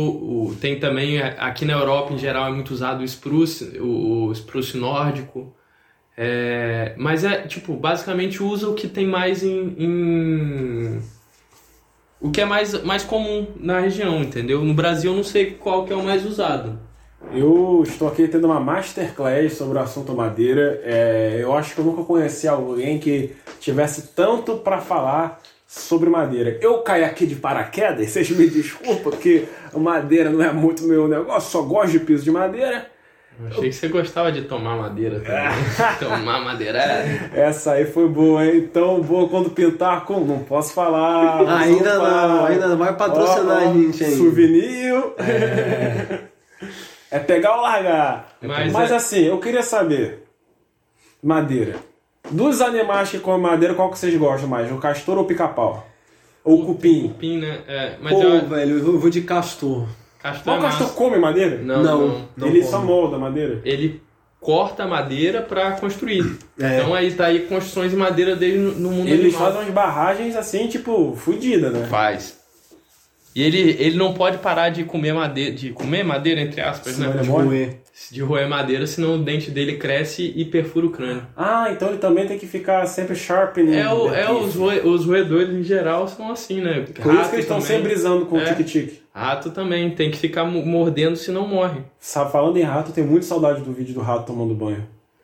o- 0.50 0.56
tem 0.60 0.80
também, 0.80 1.20
é, 1.20 1.36
aqui 1.40 1.64
na 1.64 1.74
Europa 1.74 2.12
em 2.12 2.18
geral, 2.18 2.48
é 2.48 2.52
muito 2.52 2.72
usado 2.72 3.02
o 3.02 3.04
spruce, 3.04 3.78
o, 3.80 4.26
o 4.30 4.32
spruce 4.32 4.76
nórdico. 4.78 5.54
É, 6.18 6.96
mas 6.98 7.24
é, 7.24 7.42
tipo, 7.44 7.74
basicamente 7.76 8.42
usa 8.42 8.68
o 8.68 8.74
que 8.74 8.88
tem 8.88 9.06
mais 9.06 9.44
em. 9.44 9.76
em- 9.78 11.00
o 12.20 12.32
que 12.32 12.42
é 12.42 12.46
mais, 12.46 12.82
mais 12.84 13.04
comum 13.04 13.46
na 13.60 13.80
região, 13.80 14.22
entendeu? 14.24 14.64
No 14.64 14.74
Brasil 14.74 15.12
eu 15.12 15.18
não 15.18 15.24
sei 15.24 15.52
qual 15.52 15.86
que 15.86 15.94
é 15.94 15.96
o 15.96 16.04
mais 16.04 16.26
usado. 16.26 16.80
Eu 17.32 17.84
estou 17.86 18.08
aqui 18.08 18.28
tendo 18.28 18.46
uma 18.46 18.60
masterclass 18.60 19.54
sobre 19.54 19.78
o 19.78 19.82
assunto 19.82 20.14
madeira. 20.16 20.82
É, 20.84 21.38
eu 21.42 21.54
acho 21.56 21.76
que 21.76 21.82
eu 21.82 21.86
nunca 21.86 22.04
conheci 22.04 22.48
alguém 22.48 22.98
que 22.98 23.36
tivesse 23.60 24.16
tanto 24.16 24.58
para 24.58 24.80
falar 24.80 25.40
sobre 25.68 26.10
madeira. 26.10 26.58
Eu 26.62 26.80
caí 26.80 27.04
aqui 27.04 27.28
de 27.28 27.36
paraquedas, 27.36 28.10
vocês 28.10 28.30
me 28.32 28.48
desculpam, 28.50 29.12
porque 29.12 29.46
madeira 29.76 30.30
não 30.30 30.42
é 30.42 30.52
muito 30.54 30.84
meu 30.84 31.08
negócio, 31.08 31.52
só 31.52 31.62
gosto 31.62 31.92
de 31.92 32.00
piso 32.00 32.24
de 32.24 32.32
madeira. 32.32 32.90
Eu 33.40 33.48
achei 33.50 33.70
que 33.70 33.76
você 33.76 33.88
gostava 33.88 34.32
de 34.32 34.44
tomar 34.44 34.76
madeira 34.78 35.20
também. 35.20 35.46
tomar 36.00 36.42
madeira. 36.44 36.80
Essa 37.36 37.74
aí 37.74 37.86
foi 37.86 38.08
boa, 38.08 38.44
hein? 38.44 38.68
Tão 38.74 39.00
boa 39.02 39.30
quando 39.30 39.52
pintar 39.52 40.06
com. 40.06 40.22
Não 40.22 40.40
posso 40.40 40.74
falar. 40.74 41.44
não 41.44 41.56
Ainda 41.56 42.00
não, 42.00 42.46
ainda 42.46 42.76
vai 42.76 42.96
patrocinar 42.96 43.58
ó, 43.58 43.70
a 43.70 43.74
gente 43.74 44.04
ainda. 44.04 44.16
Souvenir. 44.16 44.94
É. 47.10 47.20
pegar 47.20 47.56
ou 47.56 47.62
largar. 47.62 48.36
Mas 48.42 48.74
Mas, 48.74 48.92
é- 48.92 48.96
assim, 48.96 49.24
eu 49.28 49.40
queria 49.40 49.64
saber. 49.64 50.24
Madeira. 51.24 51.76
Dos 52.32 52.62
animais 52.62 53.10
que 53.10 53.20
comem 53.20 53.42
madeira, 53.42 53.74
qual 53.74 53.90
que 53.92 53.98
vocês 53.98 54.16
gostam 54.18 54.50
mais? 54.50 54.72
O 54.72 54.78
castor 54.78 55.18
ou 55.18 55.24
o 55.24 55.28
pica-pau? 55.28 55.88
Ou 56.44 56.62
o 56.62 56.66
cupim? 56.66 57.10
Cupim, 57.10 57.38
né? 57.40 57.60
É, 57.68 57.94
mas 58.02 58.14
Pô, 58.14 58.24
eu, 58.24 58.48
velho, 58.48 58.78
eu 58.80 59.00
vou 59.00 59.10
de 59.10 59.22
castor. 59.22 59.88
castor 60.22 60.44
Qual 60.44 60.58
é 60.58 60.62
castor 60.62 60.88
massa. 60.88 60.98
come 60.98 61.18
madeira? 61.18 61.58
Não, 61.58 61.84
Não. 61.84 62.08
não. 62.08 62.22
Não 62.38 62.48
Ele 62.48 62.60
come. 62.62 62.72
só 62.72 62.82
molda 62.82 63.18
madeira. 63.18 63.62
Ele 63.66 64.02
corta 64.40 64.84
a 64.84 64.88
madeira 64.88 65.42
para 65.42 65.72
construir. 65.74 66.38
É. 66.60 66.80
Então 66.80 66.96
aí 66.96 67.14
tá 67.14 67.28
aí 67.28 67.42
construções 67.42 67.92
de 67.92 67.98
madeira 67.98 68.36
dele 68.36 68.58
no, 68.58 68.90
mundo 68.90 69.08
Eles 69.08 69.26
animal. 69.26 69.42
fazem 69.42 69.62
umas 69.62 69.74
barragens 69.74 70.36
assim, 70.36 70.68
tipo, 70.68 71.16
fodida, 71.16 71.70
né? 71.70 71.86
Faz. 71.86 72.36
E 73.38 73.44
ele, 73.44 73.76
ele 73.78 73.96
não 73.96 74.16
pode 74.16 74.40
parar 74.40 74.70
de 74.70 74.84
comer 74.84 75.14
madeira, 75.14 75.52
de 75.54 75.70
comer 75.70 76.04
madeira, 76.04 76.42
entre 76.42 76.60
aspas, 76.60 76.94
Senão 76.96 77.14
né? 77.14 77.22
De 77.22 77.30
roer. 77.30 77.76
De 78.12 78.20
roer 78.24 78.50
madeira, 78.50 78.88
senão 78.88 79.14
o 79.14 79.18
dente 79.20 79.52
dele 79.52 79.78
cresce 79.78 80.34
e 80.36 80.44
perfura 80.44 80.88
o 80.88 80.90
crânio. 80.90 81.22
Ah, 81.38 81.68
então 81.72 81.90
ele 81.90 82.00
também 82.00 82.26
tem 82.26 82.40
que 82.40 82.48
ficar 82.48 82.84
sempre 82.88 83.16
sharpening. 83.16 83.76
É, 83.76 83.94
o, 83.94 84.12
é 84.12 84.32
os, 84.32 84.56
roe- 84.56 84.80
os 84.80 85.06
roedores 85.06 85.54
em 85.54 85.62
geral 85.64 86.08
são 86.08 86.32
assim, 86.32 86.62
né? 86.62 86.84
Por 87.00 87.14
isso 87.14 87.30
que 87.30 87.36
eles 87.36 87.46
estão 87.46 87.62
sempre 87.62 87.84
brisando 87.90 88.26
com 88.26 88.38
o 88.38 88.42
É. 88.42 88.46
tique-tique. 88.46 89.02
Rato 89.14 89.52
também, 89.52 89.92
tem 89.92 90.10
que 90.10 90.18
ficar 90.18 90.44
mo- 90.44 90.66
mordendo, 90.66 91.16
senão 91.16 91.48
morre. 91.48 91.82
Sabe, 92.00 92.32
falando 92.32 92.58
em 92.58 92.64
rato, 92.64 92.90
eu 92.90 92.94
tenho 92.96 93.08
muita 93.08 93.28
saudade 93.28 93.62
do 93.62 93.72
vídeo 93.72 93.94
do 93.94 94.02
rato 94.02 94.26
tomando 94.26 94.56
banho. 94.56 94.84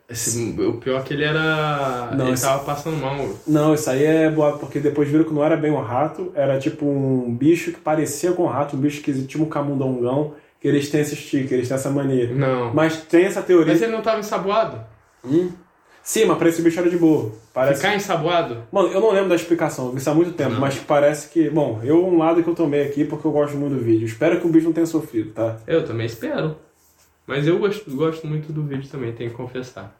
Esse- 0.09 0.55
o 0.59 0.73
pior 0.73 0.99
é 0.99 1.03
que 1.03 1.13
ele 1.13 1.23
era. 1.23 2.11
Não, 2.15 2.25
ele 2.25 2.33
esse- 2.33 2.43
tava 2.43 2.63
passando 2.63 2.97
mal. 2.97 3.17
Não, 3.47 3.73
isso 3.73 3.89
aí 3.89 4.03
é 4.03 4.29
boato, 4.29 4.59
porque 4.59 4.79
depois 4.79 5.07
viram 5.09 5.23
que 5.23 5.33
não 5.33 5.43
era 5.43 5.55
bem 5.57 5.71
um 5.71 5.81
rato, 5.81 6.31
era 6.35 6.59
tipo 6.59 6.85
um 6.85 7.33
bicho 7.33 7.71
que 7.71 7.79
parecia 7.79 8.31
com 8.33 8.43
um 8.43 8.47
rato, 8.47 8.75
um 8.75 8.79
bicho 8.79 9.01
que 9.01 9.13
tipo 9.25 9.43
um 9.43 9.47
camundongão, 9.49 10.33
que 10.59 10.67
eles 10.67 10.89
têm 10.89 11.01
esse 11.01 11.15
stick, 11.15 11.51
eles 11.51 11.67
têm 11.67 11.75
essa 11.75 11.89
mania. 11.89 12.31
Não. 12.33 12.73
Mas 12.73 12.97
tem 12.97 13.25
essa 13.25 13.41
teoria. 13.41 13.73
Mas 13.73 13.81
ele 13.81 13.91
não 13.93 14.01
tava 14.01 14.19
ensaboado? 14.19 14.79
Hum? 15.25 15.49
Sim, 16.03 16.25
mas 16.25 16.37
pra 16.37 16.49
esse 16.49 16.61
bicho 16.61 16.77
era 16.81 16.89
de 16.89 16.97
boa. 16.97 17.31
Parece... 17.53 17.81
Ficar 17.81 17.95
ensaboado? 17.95 18.57
Mano, 18.71 18.89
eu 18.89 18.99
não 18.99 19.11
lembro 19.11 19.29
da 19.29 19.35
explicação, 19.35 19.85
eu 19.85 19.91
vi 19.93 19.99
isso 19.99 20.09
há 20.09 20.13
muito 20.13 20.33
tempo, 20.33 20.51
Não. 20.51 20.59
mas 20.59 20.75
parece 20.77 21.29
que. 21.29 21.49
Bom, 21.49 21.79
eu 21.81 22.05
um 22.05 22.17
lado 22.17 22.43
que 22.43 22.49
eu 22.49 22.53
tomei 22.53 22.81
aqui 22.83 23.05
porque 23.05 23.25
eu 23.25 23.31
gosto 23.31 23.55
muito 23.55 23.75
do 23.75 23.81
vídeo. 23.81 24.05
Espero 24.05 24.37
que 24.41 24.45
o 24.45 24.49
bicho 24.49 24.65
não 24.65 24.73
tenha 24.73 24.85
sofrido, 24.85 25.31
tá? 25.31 25.55
Eu 25.65 25.85
também 25.85 26.05
espero. 26.05 26.57
Mas 27.25 27.47
eu 27.47 27.57
gosto, 27.57 27.89
gosto 27.91 28.27
muito 28.27 28.51
do 28.51 28.63
vídeo 28.63 28.89
também, 28.89 29.13
tenho 29.13 29.29
que 29.29 29.35
confessar. 29.35 29.95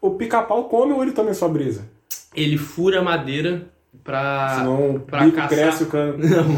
O 0.00 0.10
pica-pau 0.12 0.64
come 0.64 0.92
ou 0.92 1.02
ele 1.02 1.12
também 1.12 1.34
só 1.34 1.48
brisa? 1.48 1.86
Ele 2.34 2.56
fura 2.56 3.00
a 3.00 3.02
madeira 3.02 3.66
pra. 4.02 4.56
Senão 4.58 4.96
o 4.96 5.00
pra 5.00 5.24
bico 5.24 5.36
caçar. 5.36 5.48
cresce 5.50 5.82
o 5.84 5.86
cano. 5.86 6.16
Não. 6.18 6.56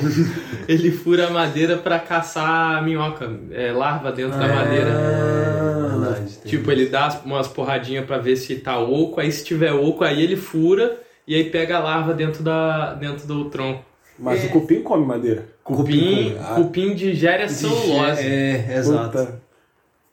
Ele 0.68 0.90
fura 0.90 1.26
a 1.26 1.30
madeira 1.30 1.76
pra 1.76 1.99
caçar 1.99 2.83
minhoca, 2.85 3.28
é, 3.50 3.73
larva 3.73 4.12
dentro 4.12 4.38
da 4.38 4.49
madeira. 4.49 4.90
Ah, 4.94 5.97
verdade, 5.99 6.38
Tipo, 6.44 6.71
ele 6.71 6.87
dá 6.87 7.21
umas 7.25 7.49
porradinhas 7.49 8.06
pra 8.06 8.18
ver 8.18 8.37
se 8.37 8.56
tá 8.56 8.78
oco, 8.78 9.21
aí 9.21 9.30
se 9.30 9.44
tiver 9.44 9.73
oco, 9.73 10.04
aí 10.04 10.23
ele 10.23 10.37
fura 10.37 10.99
e 11.26 11.35
aí 11.35 11.44
pega 11.50 11.76
a 11.76 11.80
larva 11.80 12.14
dentro, 12.14 12.42
da, 12.42 12.94
dentro 12.94 13.26
do 13.26 13.47
tronco. 13.47 13.85
Mas 14.18 14.44
o 14.44 14.49
cupim 14.49 14.80
come 14.80 15.04
madeira. 15.04 15.49
Cupim, 15.64 16.37
come. 16.37 16.54
cupim 16.54 16.94
digere 16.94 17.42
a 17.42 17.49
celulose. 17.49 18.23
É, 18.23 18.76
exato. 18.76 19.40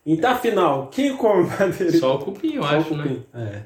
Então, 0.04 0.32
afinal, 0.32 0.88
quem 0.88 1.16
come 1.16 1.48
madeira? 1.48 1.92
Só 1.92 2.16
o 2.16 2.18
cupim, 2.18 2.54
eu 2.56 2.62
Só 2.62 2.68
o 2.74 2.76
acho, 2.80 2.94
né? 2.96 3.02
cupim. 3.04 3.22
É. 3.34 3.62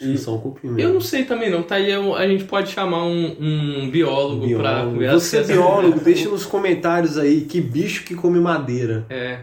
Acho 0.00 0.12
que 0.12 0.18
só 0.18 0.34
um 0.36 0.38
cupim 0.40 0.68
mesmo. 0.68 0.80
Eu 0.80 0.94
não 0.94 1.00
sei 1.00 1.24
também 1.24 1.50
não, 1.50 1.62
tá 1.64 1.74
aí 1.76 1.92
a 1.92 2.28
gente 2.28 2.44
pode 2.44 2.70
chamar 2.70 3.04
um, 3.04 3.36
um 3.84 3.90
biólogo, 3.90 4.40
pra 4.56 4.74
Biólogo. 4.74 4.92
conversar. 4.92 5.18
Você 5.20 5.36
é 5.38 5.42
biólogo, 5.42 5.98
deixa 6.04 6.28
nos 6.28 6.46
comentários 6.46 7.18
aí 7.18 7.40
que 7.42 7.60
bicho 7.60 8.04
que 8.04 8.14
come 8.14 8.38
madeira. 8.38 9.04
É, 9.10 9.40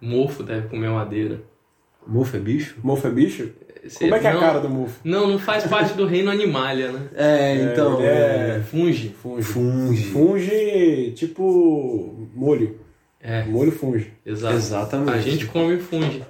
mofo 0.00 0.42
deve 0.42 0.68
comer 0.68 0.90
madeira. 0.90 1.42
Mofo 2.06 2.36
é 2.36 2.40
bicho? 2.40 2.76
Mofo 2.82 3.06
é 3.06 3.10
bicho? 3.10 3.48
Cê- 3.86 4.00
Como 4.06 4.14
é 4.16 4.18
que 4.18 4.26
é 4.26 4.30
a 4.30 4.38
cara 4.38 4.58
do 4.58 4.68
mofo? 4.68 4.98
Não, 5.04 5.28
não 5.28 5.38
faz 5.38 5.64
parte 5.66 5.94
do 5.94 6.04
reino 6.06 6.30
animalia, 6.30 6.90
né? 6.90 7.08
É, 7.14 7.62
então. 7.72 7.98
ele 8.00 8.06
é- 8.08 8.62
Funge. 8.68 9.10
Funge. 9.10 9.42
Funge. 9.44 10.04
Funge, 10.10 11.12
tipo 11.14 12.28
molho. 12.34 12.80
É, 13.20 13.44
Molho 13.44 13.72
funge. 13.72 14.12
exato. 14.24 14.56
Exatamente. 14.56 15.10
A 15.10 15.20
gente 15.20 15.46
come 15.46 15.78
funge. 15.78 16.24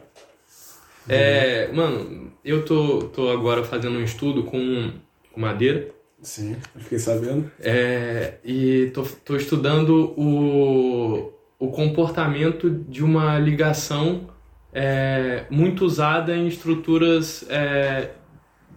É, 1.09 1.71
mano, 1.73 2.33
eu 2.45 2.65
tô, 2.65 3.05
tô 3.05 3.31
agora 3.31 3.65
fazendo 3.65 3.99
um 3.99 4.03
estudo 4.03 4.45
com, 4.45 4.93
com 5.33 5.41
madeira. 5.41 5.89
Sim, 6.21 6.57
fiquei 6.77 6.99
sabendo. 6.99 7.51
É, 7.61 8.35
e 8.45 8.91
tô, 8.93 9.03
tô 9.25 9.37
estudando 9.37 10.13
o, 10.19 11.33
o 11.59 11.69
comportamento 11.71 12.69
de 12.71 13.03
uma 13.03 13.39
ligação 13.39 14.29
é, 14.73 15.45
muito 15.49 15.85
usada 15.85 16.37
em 16.37 16.47
estruturas 16.47 17.45
é, 17.49 18.11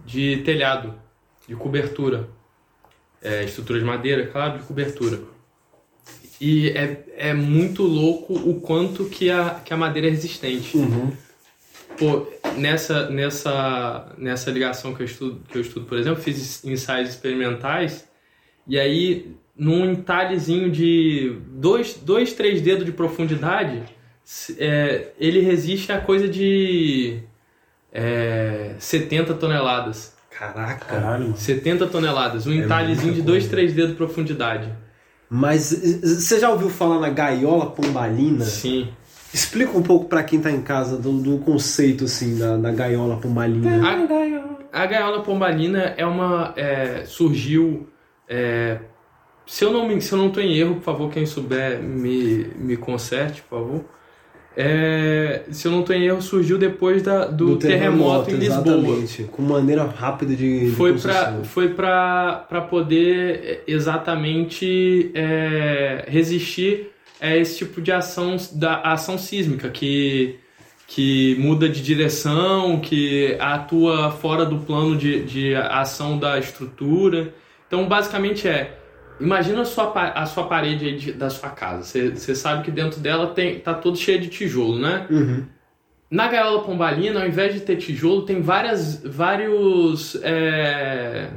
de 0.06 0.38
telhado, 0.38 0.94
de 1.46 1.54
cobertura. 1.54 2.28
É, 3.20 3.44
estrutura 3.44 3.78
de 3.78 3.84
madeira, 3.84 4.26
claro, 4.26 4.58
de 4.58 4.64
cobertura. 4.64 5.20
E 6.44 6.70
é, 6.70 7.04
é 7.16 7.32
muito 7.32 7.84
louco 7.84 8.34
o 8.34 8.60
quanto 8.60 9.04
que 9.04 9.30
a, 9.30 9.60
que 9.64 9.72
a 9.72 9.76
madeira 9.76 10.08
é 10.08 10.10
resistente. 10.10 10.76
Pô, 11.96 12.26
nessa, 12.56 13.08
nessa, 13.10 14.12
nessa 14.18 14.50
ligação 14.50 14.92
que 14.92 15.02
eu, 15.02 15.06
estudo, 15.06 15.40
que 15.48 15.56
eu 15.56 15.62
estudo, 15.62 15.86
por 15.86 15.96
exemplo, 15.96 16.20
fiz 16.20 16.64
ensaios 16.64 17.10
experimentais 17.10 18.08
e 18.66 18.76
aí 18.76 19.36
num 19.56 19.88
entalhezinho 19.88 20.68
de 20.68 21.38
dois, 21.46 21.94
dois 21.94 22.32
três 22.32 22.60
dedos 22.60 22.84
de 22.84 22.90
profundidade, 22.90 23.80
é, 24.58 25.12
ele 25.20 25.38
resiste 25.42 25.92
a 25.92 26.00
coisa 26.00 26.28
de 26.28 27.20
é, 27.92 28.74
70 28.80 29.34
toneladas. 29.34 30.16
Caraca. 30.28 30.86
Caralho, 30.86 31.24
mano. 31.26 31.36
70 31.36 31.86
toneladas, 31.86 32.48
um 32.48 32.52
entalhezinho 32.52 33.12
muita 33.12 33.20
de 33.20 33.26
dois, 33.26 33.44
coisa. 33.44 33.50
três 33.50 33.72
dedos 33.72 33.90
de 33.92 33.96
profundidade. 33.96 34.81
Mas 35.34 35.70
você 36.02 36.38
já 36.38 36.50
ouviu 36.50 36.68
falar 36.68 37.00
na 37.00 37.08
gaiola 37.08 37.70
pombalina? 37.70 38.44
Sim. 38.44 38.88
Explica 39.32 39.78
um 39.78 39.82
pouco 39.82 40.04
pra 40.04 40.22
quem 40.22 40.38
tá 40.38 40.50
em 40.50 40.60
casa 40.60 40.98
do, 40.98 41.10
do 41.10 41.38
conceito 41.38 42.04
assim 42.04 42.36
da, 42.36 42.58
da 42.58 42.70
gaiola 42.70 43.16
pombalina. 43.16 43.80
A, 43.82 44.82
a 44.82 44.86
gaiola 44.86 45.22
pombalina 45.22 45.94
é 45.96 46.04
uma. 46.04 46.52
é, 46.54 47.04
surgiu. 47.06 47.88
é, 48.28 48.78
se 49.46 49.64
eu 49.64 49.72
não 49.72 49.88
me, 49.88 50.02
se 50.02 50.12
eu 50.12 50.18
não 50.18 50.28
estou 50.28 50.42
em 50.42 50.54
erro, 50.54 50.74
por 50.74 50.82
favor, 50.82 51.10
quem 51.10 51.24
souber 51.24 51.82
me, 51.82 52.48
me 52.58 52.76
conserte, 52.76 53.40
por 53.40 53.58
favor. 53.58 53.84
É, 54.56 55.42
se 55.50 55.66
eu 55.66 55.72
não 55.72 55.80
estou 55.80 55.96
em 55.96 56.04
erro, 56.04 56.20
surgiu 56.20 56.58
depois 56.58 57.02
da, 57.02 57.24
do, 57.24 57.56
terremoto, 57.56 58.30
em 58.30 58.34
Lisboa. 58.34 58.76
Exatamente. 58.76 59.22
Com 59.24 59.42
maneira 59.42 59.84
rápida 59.84 60.34
de. 60.34 60.70
de 60.70 60.76
Foi 60.76 60.98
para 60.98 61.42
foi 61.44 61.68
pra 61.70 62.66
poder 62.68 63.40
é, 63.44 63.60
exatamente 63.66 65.10
é, 65.14 66.04
resistir 66.06 66.90
a 67.20 67.36
esse 67.36 67.58
tipo 67.58 67.80
de 67.80 67.92
ação, 67.92 68.36
da 68.52 68.80
ação 68.80 69.16
sísmica, 69.16 69.70
que, 69.70 70.36
que 70.86 71.36
muda 71.38 71.68
de 71.68 71.80
direção, 71.80 72.80
que 72.80 73.36
atua 73.38 74.10
fora 74.10 74.44
do 74.44 74.58
plano 74.58 74.96
de, 74.96 75.24
de 75.24 75.54
ação 75.54 76.18
da 76.18 76.38
estrutura. 76.38 77.32
Então, 77.68 77.86
basicamente 77.88 78.46
é, 78.46 78.76
imagina 79.22 79.62
a 79.62 79.64
sua, 79.64 79.92
a 79.92 80.26
sua 80.26 80.44
parede 80.46 80.96
de- 80.96 81.12
da 81.12 81.30
sua 81.30 81.50
casa. 81.50 81.82
Você 81.84 82.34
sabe 82.34 82.64
que 82.64 82.70
dentro 82.70 83.00
dela 83.00 83.28
tem, 83.28 83.58
tá 83.60 83.72
todo 83.74 83.96
cheio 83.96 84.20
de 84.20 84.28
tijolo, 84.28 84.78
né? 84.78 85.06
Uhum. 85.10 85.44
Na 86.10 86.28
gaiola 86.28 86.62
pombalina, 86.62 87.20
ao 87.22 87.26
invés 87.26 87.54
de 87.54 87.60
ter 87.60 87.76
tijolo, 87.76 88.26
tem 88.26 88.42
várias, 88.42 89.02
vários, 89.02 90.16
é, 90.22 91.30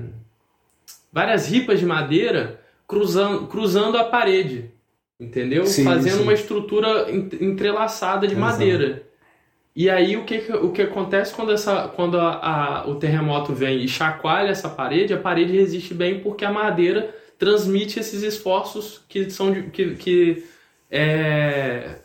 várias 1.11 1.47
ripas 1.49 1.79
de 1.79 1.85
madeira 1.85 2.59
cruzando, 2.87 3.47
cruzando 3.47 3.97
a 3.97 4.03
parede, 4.03 4.69
entendeu? 5.19 5.65
Sim, 5.65 5.83
Fazendo 5.85 6.17
sim. 6.17 6.23
uma 6.23 6.33
estrutura 6.33 7.09
en- 7.09 7.29
entrelaçada 7.41 8.27
de 8.27 8.33
Exato. 8.33 8.45
madeira. 8.51 9.03
E 9.75 9.89
aí 9.89 10.15
o 10.15 10.23
que, 10.23 10.39
que- 10.39 10.53
o 10.53 10.71
que 10.71 10.81
acontece 10.81 11.33
quando, 11.33 11.51
essa, 11.51 11.87
quando 11.95 12.17
a- 12.19 12.39
a- 12.83 12.87
o 12.87 12.95
terremoto 12.95 13.53
vem 13.53 13.83
e 13.83 13.87
chacoalha 13.87 14.49
essa 14.51 14.69
parede, 14.69 15.13
a 15.13 15.17
parede 15.17 15.51
resiste 15.55 15.93
bem 15.93 16.19
porque 16.19 16.45
a 16.45 16.51
madeira 16.51 17.13
transmite 17.37 17.99
esses 17.99 18.23
esforços 18.23 19.01
que 19.09 19.29
são 19.29 19.51
de- 19.51 19.63
que, 19.63 19.95
que 19.95 20.43
é, 20.89 21.95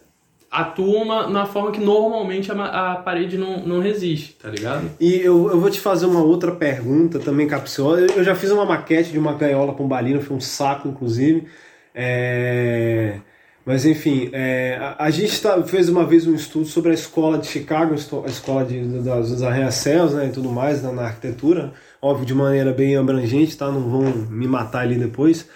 atuam 0.50 1.04
na, 1.04 1.28
na 1.28 1.46
forma 1.46 1.70
que 1.70 1.80
normalmente 1.80 2.50
a, 2.50 2.92
a 2.92 2.96
parede 2.96 3.38
não, 3.38 3.60
não 3.60 3.80
resiste, 3.80 4.34
tá 4.34 4.48
ligado? 4.48 4.90
E 4.98 5.14
eu, 5.16 5.48
eu 5.50 5.60
vou 5.60 5.70
te 5.70 5.78
fazer 5.80 6.06
uma 6.06 6.22
outra 6.22 6.52
pergunta 6.52 7.18
também 7.20 7.46
capciosa. 7.46 8.00
Eu, 8.02 8.16
eu 8.16 8.24
já 8.24 8.34
fiz 8.34 8.50
uma 8.50 8.64
maquete 8.64 9.12
de 9.12 9.18
uma 9.18 9.34
gaiola 9.34 9.72
pombalina, 9.74 10.20
foi 10.20 10.36
um 10.36 10.40
saco, 10.40 10.88
inclusive. 10.88 11.46
É, 11.94 13.20
Mas 13.64 13.84
enfim, 13.84 14.30
é, 14.32 14.76
a, 14.80 15.04
a 15.04 15.10
gente 15.10 15.40
tá- 15.40 15.62
fez 15.62 15.88
uma 15.88 16.04
vez 16.04 16.26
um 16.26 16.34
estudo 16.34 16.64
sobre 16.64 16.90
a 16.90 16.94
escola 16.94 17.38
de 17.38 17.46
Chicago, 17.46 17.92
a 17.92 18.28
escola 18.28 18.64
de, 18.64 18.80
das, 19.02 19.30
das 19.30 19.42
arranha-céus 19.42 20.14
né, 20.14 20.26
e 20.26 20.32
tudo 20.32 20.50
mais 20.50 20.82
na, 20.82 20.92
na 20.92 21.02
arquitetura. 21.02 21.72
Óbvio, 22.00 22.24
de 22.26 22.34
maneira 22.34 22.72
bem 22.72 22.96
abrangente, 22.96 23.56
tá? 23.56 23.70
Não 23.70 23.82
vão 23.88 24.02
me 24.30 24.46
matar 24.48 24.80
ali 24.80 24.96
depois. 24.96 25.46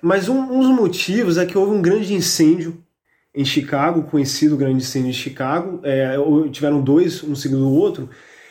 Mas 0.00 0.28
um, 0.28 0.38
um 0.38 0.60
dos 0.60 0.70
motivos 0.70 1.36
é 1.36 1.44
que 1.44 1.58
houve 1.58 1.72
um 1.72 1.82
grande 1.82 2.14
incêndio 2.14 2.82
em 3.34 3.44
Chicago, 3.44 4.04
conhecido 4.04 4.56
grande 4.56 4.78
incêndio 4.78 5.12
de 5.12 5.18
Chicago. 5.18 5.80
É, 5.84 6.16
tiveram 6.50 6.80
dois, 6.80 7.22
um 7.22 7.34
seguido 7.34 7.60
do 7.60 7.72
outro. 7.72 8.08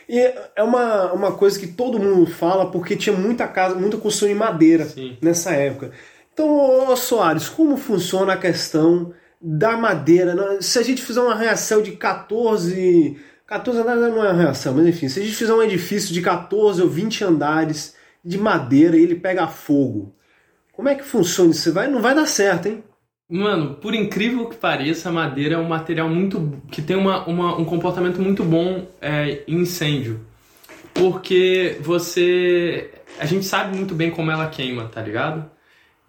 E 0.08 0.18
é 0.56 0.62
uma, 0.62 1.12
uma 1.12 1.32
coisa 1.32 1.58
que 1.58 1.68
todo 1.68 1.98
mundo 1.98 2.26
fala 2.26 2.70
porque 2.70 2.96
tinha 2.96 3.16
muita 3.16 3.46
casa, 3.46 3.76
muita 3.76 3.96
construção 3.96 4.28
em 4.28 4.34
madeira 4.34 4.84
Sim. 4.84 5.16
nessa 5.22 5.52
época. 5.52 5.92
Então, 6.32 6.90
ô, 6.90 6.96
Soares, 6.96 7.48
como 7.48 7.76
funciona 7.76 8.32
a 8.34 8.36
questão 8.36 9.12
da 9.40 9.76
madeira? 9.76 10.60
Se 10.62 10.78
a 10.78 10.82
gente 10.82 11.02
fizer 11.02 11.20
uma 11.20 11.34
reação 11.34 11.82
de 11.82 11.92
14. 11.92 13.16
14 13.46 13.80
andares 13.80 14.00
não 14.02 14.24
é 14.24 14.30
uma 14.30 14.42
reação, 14.42 14.74
mas 14.74 14.86
enfim, 14.86 15.08
se 15.08 15.18
a 15.20 15.22
gente 15.24 15.34
fizer 15.34 15.52
um 15.52 15.62
edifício 15.62 16.14
de 16.14 16.22
14 16.22 16.80
ou 16.82 16.88
20 16.88 17.24
andares 17.24 17.96
de 18.24 18.38
madeira 18.38 18.96
e 18.96 19.02
ele 19.02 19.16
pega 19.16 19.48
fogo, 19.48 20.14
como 20.72 20.88
é 20.88 20.94
que 20.94 21.02
funciona 21.02 21.50
isso? 21.50 21.72
Vai, 21.72 21.88
não 21.88 22.00
vai 22.00 22.14
dar 22.14 22.26
certo, 22.26 22.66
hein? 22.68 22.84
Mano, 23.28 23.74
por 23.76 23.92
incrível 23.94 24.48
que 24.48 24.56
pareça, 24.56 25.08
a 25.08 25.12
madeira 25.12 25.56
é 25.56 25.58
um 25.58 25.68
material 25.68 26.08
muito. 26.08 26.60
que 26.70 26.80
tem 26.82 26.96
uma, 26.96 27.26
uma- 27.26 27.56
um 27.58 27.64
comportamento 27.64 28.20
muito 28.20 28.44
bom 28.44 28.86
é, 29.00 29.42
em 29.48 29.60
incêndio. 29.60 30.20
Porque 30.94 31.76
você. 31.80 32.90
A 33.18 33.26
gente 33.26 33.44
sabe 33.46 33.76
muito 33.76 33.94
bem 33.94 34.10
como 34.10 34.30
ela 34.30 34.48
queima, 34.48 34.88
tá 34.88 35.00
ligado? 35.02 35.50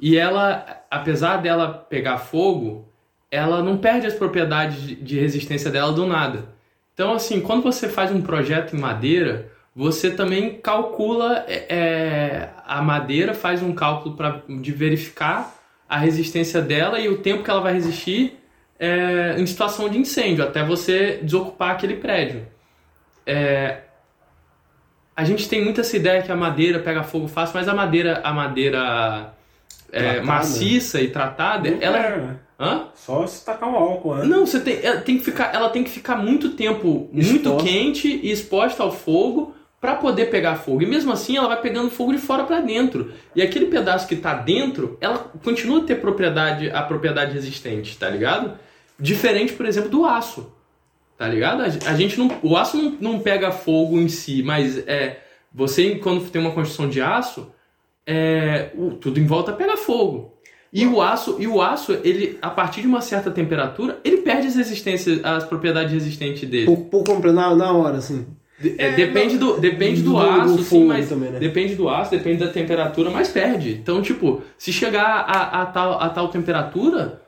E 0.02 0.18
ela, 0.18 0.84
apesar 0.90 1.38
dela 1.38 1.70
pegar 1.88 2.18
fogo, 2.18 2.90
ela 3.30 3.62
não 3.62 3.78
perde 3.78 4.08
as 4.08 4.16
propriedades 4.16 4.82
de- 4.82 5.20
resistência 5.20 5.70
dela 5.70 5.94
do 5.94 6.08
nada. 6.08 6.50
Então, 6.94 7.14
assim, 7.14 7.40
quando 7.40 7.62
você 7.62 7.88
faz 7.88 8.12
um 8.12 8.22
projeto 8.22 8.76
em 8.76 8.80
madeira, 8.80 9.50
você 9.76 10.12
também 10.12 10.60
calcula 10.60 11.46
é, 11.48 11.66
é, 11.70 12.50
a 12.66 12.82
madeira, 12.82 13.34
faz 13.36 13.62
um 13.62 13.74
cálculo 13.74 14.16
pra, 14.16 14.42
de 14.50 14.72
verificar 14.72 15.56
a 15.88 15.98
resistência 15.98 16.62
dela 16.62 17.00
e 17.00 17.08
o 17.08 17.20
tempo 17.20 17.44
que 17.44 17.50
ela 17.52 17.62
vai 17.62 17.74
resistir 17.74 18.40
é, 18.80 19.36
em 19.38 19.46
situação 19.46 19.88
de 19.88 19.98
incêndio, 20.00 20.44
até 20.44 20.64
você 20.64 21.20
desocupar 21.22 21.72
aquele 21.72 21.98
prédio. 21.98 22.48
É, 23.26 23.82
a 25.16 25.24
gente 25.24 25.48
tem 25.48 25.64
muita 25.64 25.82
essa 25.82 25.96
ideia 25.96 26.24
que 26.24 26.32
a 26.32 26.36
madeira 26.36 26.80
pega 26.80 27.04
fogo 27.04 27.28
fácil, 27.28 27.56
mas 27.56 27.68
a 27.68 27.74
madeira, 27.74 28.22
a 28.24 28.34
madeira 28.34 29.34
é, 29.92 30.22
maciça 30.22 31.02
e 31.02 31.10
tratada, 31.10 31.70
Não 31.70 31.82
ela 31.82 32.00
né? 32.00 32.40
Hã? 32.60 32.88
Só 32.94 33.26
se 33.26 33.44
tacar 33.44 33.68
um 33.70 33.76
álcool, 33.76 34.16
né? 34.16 34.26
Não, 34.26 34.46
você 34.46 34.60
tem, 34.60 34.80
ela 34.84 35.02
tem 35.02 35.18
que 35.18 35.24
ficar, 35.24 35.54
ela 35.54 35.70
tem 35.70 35.84
que 35.84 35.90
ficar 35.90 36.16
muito 36.16 36.52
tempo 36.52 37.10
muito 37.12 37.36
Exposta. 37.36 37.68
quente 37.68 38.08
e 38.08 38.32
exposta 38.32 38.84
ao 38.84 38.92
fogo 38.92 39.56
para 39.80 39.96
poder 39.96 40.30
pegar 40.30 40.58
fogo. 40.58 40.84
E 40.84 40.86
mesmo 40.86 41.12
assim, 41.12 41.36
ela 41.36 41.48
vai 41.48 41.60
pegando 41.60 41.90
fogo 41.90 42.12
de 42.12 42.20
fora 42.20 42.44
para 42.44 42.62
dentro. 42.62 43.12
E 43.36 43.42
aquele 43.42 43.66
pedaço 43.66 44.08
que 44.08 44.16
tá 44.16 44.36
dentro, 44.36 44.96
ela 45.02 45.18
continua 45.44 45.80
a 45.80 45.84
ter 45.84 45.96
propriedade, 45.96 46.70
a 46.70 46.84
propriedade 46.84 47.34
resistente, 47.34 47.98
tá 47.98 48.08
ligado? 48.08 48.60
Diferente, 49.00 49.54
por 49.54 49.66
exemplo, 49.66 49.90
do 49.90 50.06
aço. 50.06 50.54
Tá 51.18 51.28
ligado? 51.28 51.64
A, 51.64 51.66
a 51.66 51.96
gente 51.96 52.18
não, 52.20 52.30
o 52.44 52.56
aço 52.56 52.78
não, 52.78 52.98
não 53.02 53.20
pega 53.20 53.52
fogo 53.52 54.00
em 54.00 54.08
si, 54.08 54.44
mas 54.44 54.78
é 54.88 55.22
você 55.52 55.96
quando 55.96 56.30
tem 56.30 56.40
uma 56.40 56.52
construção 56.52 56.88
de 56.88 57.02
aço, 57.02 57.52
é, 58.06 58.70
o- 58.76 58.92
tudo 58.92 59.20
em 59.20 59.26
volta 59.26 59.52
pega 59.54 59.78
fogo. 59.78 60.32
E 60.74 60.86
o 60.88 61.02
aço, 61.02 61.36
e 61.38 61.48
o 61.48 61.62
aço, 61.62 61.92
ele 62.04 62.38
a 62.42 62.50
partir 62.50 62.82
de 62.82 62.88
uma 62.88 63.02
certa 63.02 63.30
temperatura, 63.30 64.00
ele 64.06 64.18
perde 64.18 64.48
as 64.48 64.56
resistências, 64.56 65.20
as 65.24 65.44
propriedades 65.44 65.92
resistentes 65.92 66.48
dele. 66.50 66.66
Por, 66.66 66.78
por 66.86 67.04
completo, 67.04 67.36
na, 67.36 67.54
na 67.54 67.74
hora, 67.74 67.98
assim. 67.98 68.26
De- 68.58 68.76
é, 68.78 68.92
depende 68.92 69.38
do, 69.38 69.60
depende 69.60 70.02
do, 70.02 70.12
do- 70.12 70.20
do 70.20 70.20
aço, 70.20 70.58
sim, 70.60 70.64
fogo 70.64 70.86
mas 70.88 71.10
também, 71.10 71.30
né? 71.32 71.40
depende 71.40 71.76
do 71.76 71.90
aço, 71.90 72.12
depende 72.12 72.38
da 72.46 72.48
temperatura, 72.48 73.10
mas 73.10 73.28
perde. 73.28 73.72
Então, 73.74 74.02
tipo, 74.02 74.42
se 74.58 74.72
chegar 74.72 75.04
a, 75.28 75.62
a 75.62 75.66
tal, 75.66 76.00
a 76.00 76.08
tal 76.10 76.28
temperatura, 76.30 77.22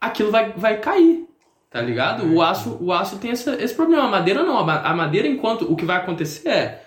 aquilo 0.00 0.30
vai, 0.30 0.52
vai 0.56 0.78
cair. 0.78 1.26
Tá 1.70 1.82
ligado? 1.82 2.32
O 2.32 2.40
aço, 2.40 2.78
o 2.80 2.90
aço 2.90 3.18
tem 3.18 3.32
esse, 3.32 3.50
esse 3.56 3.74
problema. 3.74 4.04
A 4.04 4.08
madeira 4.08 4.42
não. 4.42 4.56
A 4.58 4.94
madeira, 4.94 5.28
enquanto. 5.28 5.70
O 5.70 5.76
que 5.76 5.84
vai 5.84 5.98
acontecer 5.98 6.48
é. 6.48 6.82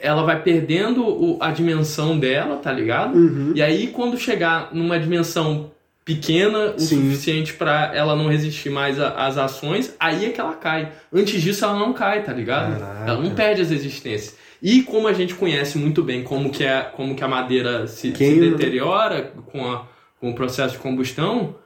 Ela 0.00 0.22
vai 0.22 0.42
perdendo 0.42 1.04
o- 1.06 1.38
a 1.40 1.50
dimensão 1.50 2.18
dela, 2.18 2.56
tá 2.56 2.72
ligado? 2.72 3.16
Uhum. 3.16 3.52
E 3.54 3.62
aí, 3.62 3.86
quando 3.88 4.16
chegar 4.18 4.70
numa 4.72 4.98
dimensão 4.98 5.70
pequena 6.04 6.74
o 6.76 6.78
Sim. 6.80 6.96
suficiente 7.10 7.54
pra 7.54 7.90
ela 7.94 8.14
não 8.14 8.28
resistir 8.28 8.68
mais 8.68 9.00
às 9.00 9.38
ações, 9.38 9.94
aí 9.98 10.26
é 10.26 10.28
que 10.30 10.40
ela 10.40 10.52
cai. 10.54 10.92
Antes 11.12 11.40
disso, 11.40 11.64
ela 11.64 11.78
não 11.78 11.94
cai, 11.94 12.22
tá 12.22 12.32
ligado? 12.32 12.78
Caraca. 12.78 13.10
Ela 13.10 13.22
não 13.22 13.30
perde 13.34 13.62
as 13.62 13.70
resistências. 13.70 14.36
E 14.62 14.82
como 14.82 15.08
a 15.08 15.12
gente 15.14 15.34
conhece 15.34 15.78
muito 15.78 16.02
bem 16.02 16.22
como 16.22 16.50
que, 16.50 16.62
é, 16.64 16.82
como 16.94 17.14
que 17.14 17.24
a 17.24 17.28
madeira 17.28 17.86
se, 17.86 18.14
se 18.14 18.34
né? 18.34 18.48
deteriora 18.50 19.32
com, 19.46 19.64
a- 19.66 19.86
com 20.20 20.30
o 20.30 20.34
processo 20.34 20.74
de 20.74 20.78
combustão, 20.80 21.56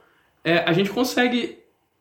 é, 0.43 0.63
a 0.65 0.71
gente 0.71 0.89
consegue 0.89 1.58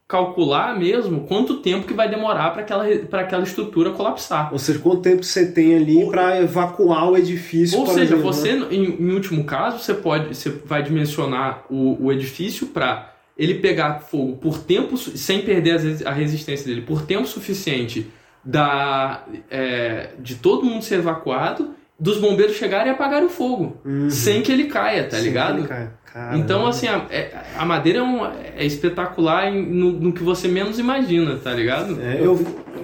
calcular 0.09 0.77
mesmo 0.79 1.27
quanto 1.27 1.59
tempo 1.59 1.87
que 1.87 1.93
vai 1.93 2.09
demorar 2.09 2.51
para 2.51 2.63
aquela, 2.63 2.89
pra 3.11 3.21
aquela 3.21 3.43
estrutura 3.43 3.91
colapsar. 3.91 4.51
Ou 4.51 4.59
seja, 4.59 4.79
quanto 4.79 5.03
tempo 5.03 5.23
você 5.23 5.53
tem 5.53 5.77
ali 5.77 6.09
para 6.09 6.41
evacuar 6.41 7.11
o 7.11 7.17
edifício. 7.17 7.79
Ou 7.79 7.87
seja, 7.87 8.15
exemplo, 8.15 8.23
você, 8.23 8.55
né? 8.55 8.69
em, 8.71 9.03
em 9.03 9.11
último 9.11 9.45
caso, 9.45 9.79
você 9.79 9.93
pode, 9.93 10.35
você 10.35 10.49
vai 10.65 10.83
dimensionar 10.83 11.65
o, 11.69 12.07
o 12.07 12.11
edifício 12.11 12.69
para 12.69 13.15
ele 13.37 13.57
pegar 13.57 14.01
fogo 14.01 14.39
por 14.39 14.59
tempo, 14.59 14.97
sem 14.97 15.43
perder 15.43 15.79
a 16.07 16.13
resistência 16.13 16.67
dele, 16.67 16.81
por 16.81 17.03
tempo 17.03 17.27
suficiente 17.27 18.11
da, 18.43 19.25
é, 19.51 20.13
de 20.19 20.37
todo 20.37 20.65
mundo 20.65 20.83
ser 20.83 20.97
evacuado, 20.97 21.75
dos 21.99 22.19
bombeiros 22.19 22.57
chegarem 22.57 22.89
e 22.89 22.95
apagarem 22.95 23.27
o 23.27 23.31
fogo, 23.31 23.77
Uhum. 23.85 24.09
sem 24.11 24.41
que 24.43 24.53
ele 24.53 24.65
caia, 24.67 25.05
tá 25.09 25.17
Sim, 25.17 25.25
ligado? 25.25 25.59
ele 25.59 25.67
cai. 25.69 25.91
Caramba. 26.13 26.39
Então, 26.39 26.67
assim, 26.67 26.87
a, 26.89 27.05
é- 27.11 27.33
a 27.57 27.65
madeira 27.67 27.99
é, 27.99 28.03
um- 28.03 28.25
é 28.25 28.65
espetacular 28.65 29.53
no, 29.53 29.93
no 29.93 30.13
que 30.13 30.23
você 30.23 30.49
menos 30.49 30.79
imagina, 30.79 31.37
tá 31.37 31.53
ligado? 31.53 32.01
É, 32.01 32.19
eu, 32.21 32.37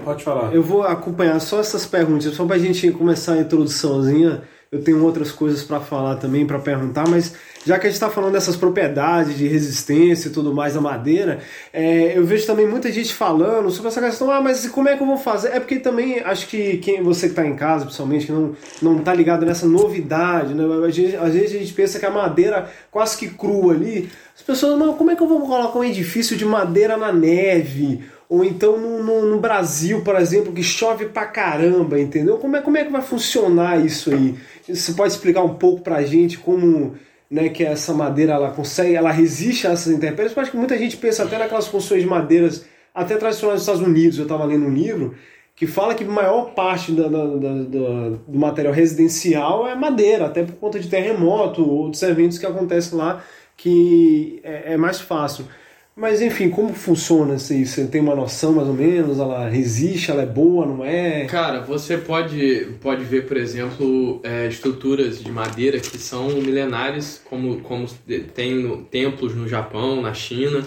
Pode 0.05 0.23
falar. 0.23 0.53
eu 0.55 0.63
vou 0.63 0.83
acompanhar 0.83 1.41
só 1.41 1.59
essas 1.61 1.87
perguntas, 1.87 2.35
só 2.35 2.45
pra 2.45 2.59
gente 2.59 2.91
começar 2.91 3.35
a 3.35 3.39
introduçãozinha. 3.41 4.43
Eu 4.75 4.83
tenho 4.83 5.05
outras 5.05 5.31
coisas 5.31 5.63
para 5.63 5.79
falar 5.79 6.17
também, 6.17 6.45
para 6.45 6.59
perguntar, 6.59 7.09
mas 7.09 7.33
já 7.65 7.79
que 7.79 7.87
a 7.87 7.89
gente 7.89 7.95
está 7.95 8.11
falando 8.11 8.33
dessas 8.33 8.57
propriedades 8.57 9.39
de 9.39 9.47
resistência 9.47 10.27
e 10.29 10.33
tudo 10.33 10.53
mais 10.53 10.75
da 10.75 10.81
madeira, 10.81 11.39
é, 11.73 12.19
eu 12.19 12.25
vejo 12.27 12.45
também 12.45 12.67
muita 12.67 12.91
gente 12.91 13.15
falando 13.15 13.71
sobre 13.71 13.93
essa 13.93 14.01
questão, 14.01 14.33
ah, 14.33 14.41
mas 14.41 14.67
como 14.67 14.89
é 14.89 14.97
que 14.97 15.03
eu 15.05 15.07
vou 15.07 15.17
fazer? 15.17 15.51
É 15.53 15.61
porque 15.61 15.79
também 15.79 16.19
acho 16.25 16.49
que 16.49 16.79
quem 16.79 17.01
você 17.05 17.27
que 17.27 17.35
está 17.35 17.47
em 17.47 17.55
casa, 17.55 17.85
principalmente, 17.85 18.27
que 18.27 18.33
não, 18.33 18.57
não 18.83 18.99
tá 18.99 19.15
ligado 19.15 19.47
nessa 19.47 19.65
novidade, 19.65 20.55
né? 20.55 20.65
Às 21.21 21.35
vezes 21.35 21.55
a 21.55 21.59
gente 21.61 21.73
pensa 21.73 22.01
que 22.01 22.07
a 22.07 22.11
madeira 22.11 22.69
quase 22.91 23.17
que 23.17 23.29
crua 23.29 23.75
ali, 23.75 24.11
as 24.35 24.43
pessoas, 24.43 24.77
não, 24.77 24.95
como 24.95 25.13
é 25.13 25.15
que 25.15 25.23
eu 25.23 25.29
vou 25.29 25.41
colocar 25.47 25.79
um 25.79 25.85
edifício 25.85 26.37
de 26.37 26.45
madeira 26.45 26.97
na 26.97 27.13
neve? 27.13 28.03
Ou 28.29 28.45
então 28.45 28.79
no, 28.79 29.03
no- 29.03 29.27
no 29.27 29.41
Brasil, 29.41 30.01
por 30.03 30.17
exemplo, 30.17 30.53
que 30.53 30.63
chove 30.63 31.07
pra 31.07 31.27
caramba, 31.27 31.99
entendeu? 32.01 32.39
Como 32.39 32.57
é, 32.57 32.61
como 32.63 32.77
é 32.79 32.85
que 32.85 32.91
vai 32.93 33.03
funcionar 33.03 33.85
isso 33.85 34.11
aí? 34.13 34.35
Você 34.69 34.93
pode 34.95 35.13
explicar 35.13 35.43
um 35.43 35.55
pouco 35.55 35.83
pra 35.83 36.03
gente 36.03 36.39
como 36.39 36.95
né, 37.31 37.49
que 37.49 37.63
essa 37.65 37.93
madeira 37.93 38.33
ela 38.33 38.51
consegue, 38.51 38.95
ela 38.95 39.11
resiste 39.11 39.67
a 39.67 39.73
essas 39.73 39.93
intempéries? 39.93 40.35
Eu 40.35 40.43
acho 40.43 40.51
que 40.51 40.57
muita 40.57 40.77
gente 40.79 40.97
pensa 40.97 41.25
até 41.25 41.37
naquelas 41.39 41.69
construções 41.69 42.03
de 42.03 42.09
madeiras 42.09 42.65
até 42.95 43.17
tradicionais 43.17 43.61
dos 43.61 43.69
Estados 43.69 43.87
Unidos. 43.87 44.17
Eu 44.19 44.23
estava 44.25 44.45
lendo 44.45 44.67
um 44.67 44.73
livro 44.73 45.15
que 45.57 45.67
fala 45.67 45.95
que 45.95 46.03
a 46.03 46.07
maior 46.09 46.55
parte 46.55 46.93
da- 46.93 47.07
da- 47.09 47.27
da- 47.27 48.09
do 48.27 48.39
material 48.39 48.73
residencial 48.73 49.69
é 49.69 49.75
madeira, 49.75 50.27
até 50.27 50.43
por 50.43 50.55
conta 50.55 50.81
de 50.81 50.89
terremoto 50.89 51.63
ou 51.63 51.69
outros 51.85 52.03
eventos 52.03 52.39
que 52.39 52.47
acontecem 52.47 52.97
lá 52.99 53.23
que 53.57 54.41
é, 54.43 54.73
é 54.73 54.77
mais 54.77 55.01
fácil. 55.01 55.45
Mas 55.97 56.21
enfim, 56.21 56.51
como 56.51 56.75
funciona 56.75 57.37
isso 57.37 57.53
aí? 57.53 57.65
Você 57.65 57.87
tem 57.87 58.01
uma 58.01 58.17
noção 58.17 58.53
mais 58.53 58.67
ou 58.67 58.75
menos? 58.75 59.21
Ela 59.21 59.49
resiste? 59.49 60.11
Ela 60.11 60.23
é 60.23 60.27
boa? 60.27 60.67
Não 60.67 60.85
é? 60.85 61.25
Cara, 61.27 61.61
você 61.61 61.97
pode, 61.97 62.67
pode 62.81 63.05
ver, 63.05 63.27
por 63.29 63.37
exemplo, 63.37 64.21
é, 64.25 64.49
estruturas 64.49 65.23
de 65.23 65.31
madeira 65.31 65.79
que 65.79 65.97
são 65.97 66.29
milenares, 66.31 67.23
como, 67.31 67.61
como 67.61 67.87
tem 68.35 68.55
no- 68.57 68.83
templos 68.85 69.37
no 69.37 69.47
Japão, 69.49 70.03
na 70.03 70.13
China. 70.13 70.65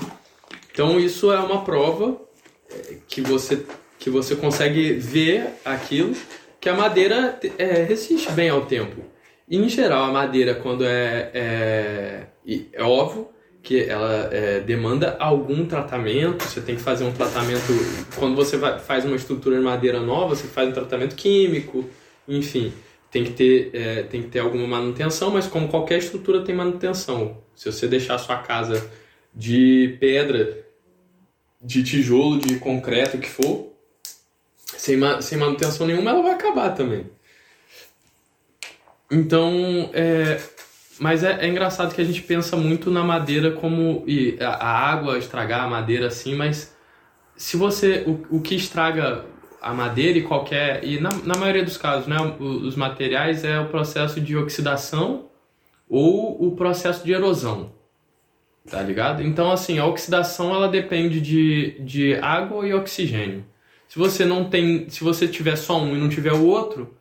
Então 0.71 0.97
isso 0.97 1.29
é 1.31 1.39
uma 1.39 1.61
prova 1.65 2.21
é, 2.71 2.95
que 3.05 3.19
você, 3.19 3.65
que 3.99 4.09
você 4.09 4.33
consegue 4.33 4.93
ver 4.93 5.47
aquilo, 5.65 6.13
que 6.61 6.69
a 6.69 6.73
madeira 6.73 7.37
é, 7.57 7.83
resiste 7.83 8.31
bem 8.31 8.49
ao 8.49 8.61
tempo. 8.65 9.01
E, 9.49 9.57
em 9.57 9.67
geral, 9.67 10.05
a 10.05 10.11
madeira, 10.11 10.55
quando 10.55 10.85
é, 10.85 11.31
é, 11.33 12.23
é 12.71 12.83
óbvio 12.83 13.27
que 13.67 13.83
ela 13.83 14.29
é, 14.31 14.61
demanda 14.61 15.17
algum 15.19 15.65
tratamento, 15.65 16.41
você 16.41 16.61
tem 16.61 16.77
que 16.77 16.81
fazer 16.81 17.03
um 17.03 17.11
tratamento, 17.11 17.73
quando 18.15 18.33
você 18.33 18.55
vai- 18.55 18.79
faz 18.79 19.03
uma 19.03 19.17
estrutura 19.17 19.57
de 19.57 19.61
madeira 19.61 19.99
nova, 19.99 20.37
você 20.37 20.47
faz 20.47 20.69
um 20.69 20.71
tratamento 20.71 21.17
químico, 21.17 21.83
enfim, 22.25 22.71
tem 23.11 23.25
que 23.25 23.31
ter, 23.31 23.71
é, 23.73 24.03
tem 24.03 24.21
que 24.21 24.29
ter 24.29 24.39
alguma 24.39 24.65
manutenção, 24.65 25.31
mas 25.31 25.47
como 25.47 25.67
qualquer 25.67 25.97
estrutura 25.97 26.45
tem 26.45 26.55
manutenção. 26.55 27.39
Se 27.53 27.69
você 27.69 27.89
deixar 27.89 28.15
a 28.15 28.19
sua 28.19 28.37
casa 28.37 28.89
de 29.35 29.97
pedra, 29.99 30.65
de 31.61 31.83
tijolo, 31.83 32.39
de 32.39 32.59
concreto, 32.59 33.17
o 33.17 33.19
que 33.19 33.27
for, 33.27 33.73
sem, 34.77 34.97
sem 35.21 35.37
manutenção 35.37 35.85
nenhuma, 35.85 36.11
ela 36.11 36.21
vai 36.21 36.31
acabar 36.31 36.69
também. 36.69 37.05
Então, 39.11 39.89
é, 39.93 40.39
mas 40.99 41.23
é, 41.23 41.45
é 41.45 41.47
engraçado 41.47 41.93
que 41.93 42.01
a 42.01 42.05
gente 42.05 42.21
pensa 42.21 42.55
muito 42.55 42.89
na 42.89 43.03
madeira 43.03 43.51
como 43.51 44.03
e 44.07 44.37
a, 44.39 44.91
água 44.91 45.17
estragar 45.17 45.63
a 45.63 45.67
madeira 45.67 46.07
assim, 46.07 46.35
mas 46.35 46.75
se 47.35 47.55
você 47.57 48.03
o, 48.07 48.37
o 48.37 48.41
que 48.41 48.55
estraga 48.55 49.25
a 49.61 49.73
madeira 49.73 50.17
e 50.17 50.23
qualquer 50.23 50.83
e 50.83 50.99
na, 50.99 51.11
na 51.23 51.37
maioria 51.37 51.63
dos 51.63 51.77
casos, 51.77 52.07
né, 52.07 52.17
os 52.39 52.75
materiais 52.75 53.43
é 53.43 53.59
o 53.59 53.67
processo 53.67 54.21
de 54.21 54.35
oxidação 54.35 55.29
ou 55.89 56.45
o 56.45 56.55
processo 56.55 57.05
de 57.05 57.13
erosão. 57.13 57.71
Tá 58.69 58.81
ligado? 58.81 59.23
Então, 59.23 59.49
assim, 59.49 59.79
a 59.79 59.85
oxidação 59.85 60.53
ela 60.53 60.67
depende 60.67 61.21
de, 61.21 61.79
de 61.79 62.15
água 62.15 62.67
e 62.67 62.73
oxigênio. 62.73 63.45
Se 63.87 63.97
você 63.97 64.25
não 64.25 64.49
tem, 64.49 64.89
se 64.89 65.03
você 65.03 65.25
tiver 65.25 65.55
só 65.55 65.81
um 65.81 65.95
e 65.95 65.99
não 65.99 66.09
tiver 66.09 66.33
o 66.33 66.45
outro, 66.45 66.96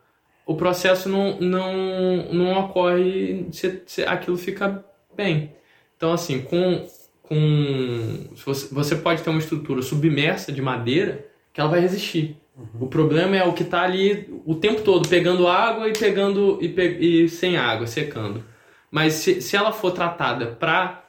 o 0.46 0.54
processo 0.56 1.08
não, 1.08 1.38
não, 1.40 2.32
não 2.32 2.60
ocorre, 2.60 3.46
se, 3.52 3.82
se- 3.86 4.04
aquilo 4.04 4.38
fica 4.38 4.84
bem. 5.16 5.52
Então, 5.96 6.12
assim, 6.12 6.40
com, 6.42 6.86
com 7.22 8.28
você, 8.44 8.72
você 8.74 8.96
pode 8.96 9.22
ter 9.22 9.30
uma 9.30 9.40
estrutura 9.40 9.82
submersa 9.82 10.52
de 10.52 10.62
madeira 10.62 11.26
que 11.52 11.60
ela 11.60 11.70
vai 11.70 11.80
resistir. 11.80 12.36
O 12.80 12.86
problema 12.86 13.36
é 13.36 13.44
o 13.44 13.52
que 13.52 13.62
está 13.64 13.82
ali 13.82 14.28
o 14.46 14.54
tempo 14.54 14.80
todo, 14.82 15.08
pegando 15.08 15.46
água 15.48 15.88
e 15.88 15.92
pegando 15.92 16.58
e, 16.62 16.68
pe- 16.70 16.98
e 17.00 17.28
sem 17.28 17.56
água, 17.56 17.86
secando. 17.86 18.42
Mas 18.90 19.14
se, 19.14 19.42
se 19.42 19.56
ela 19.56 19.72
for 19.72 19.90
tratada 19.90 20.46
para 20.46 21.02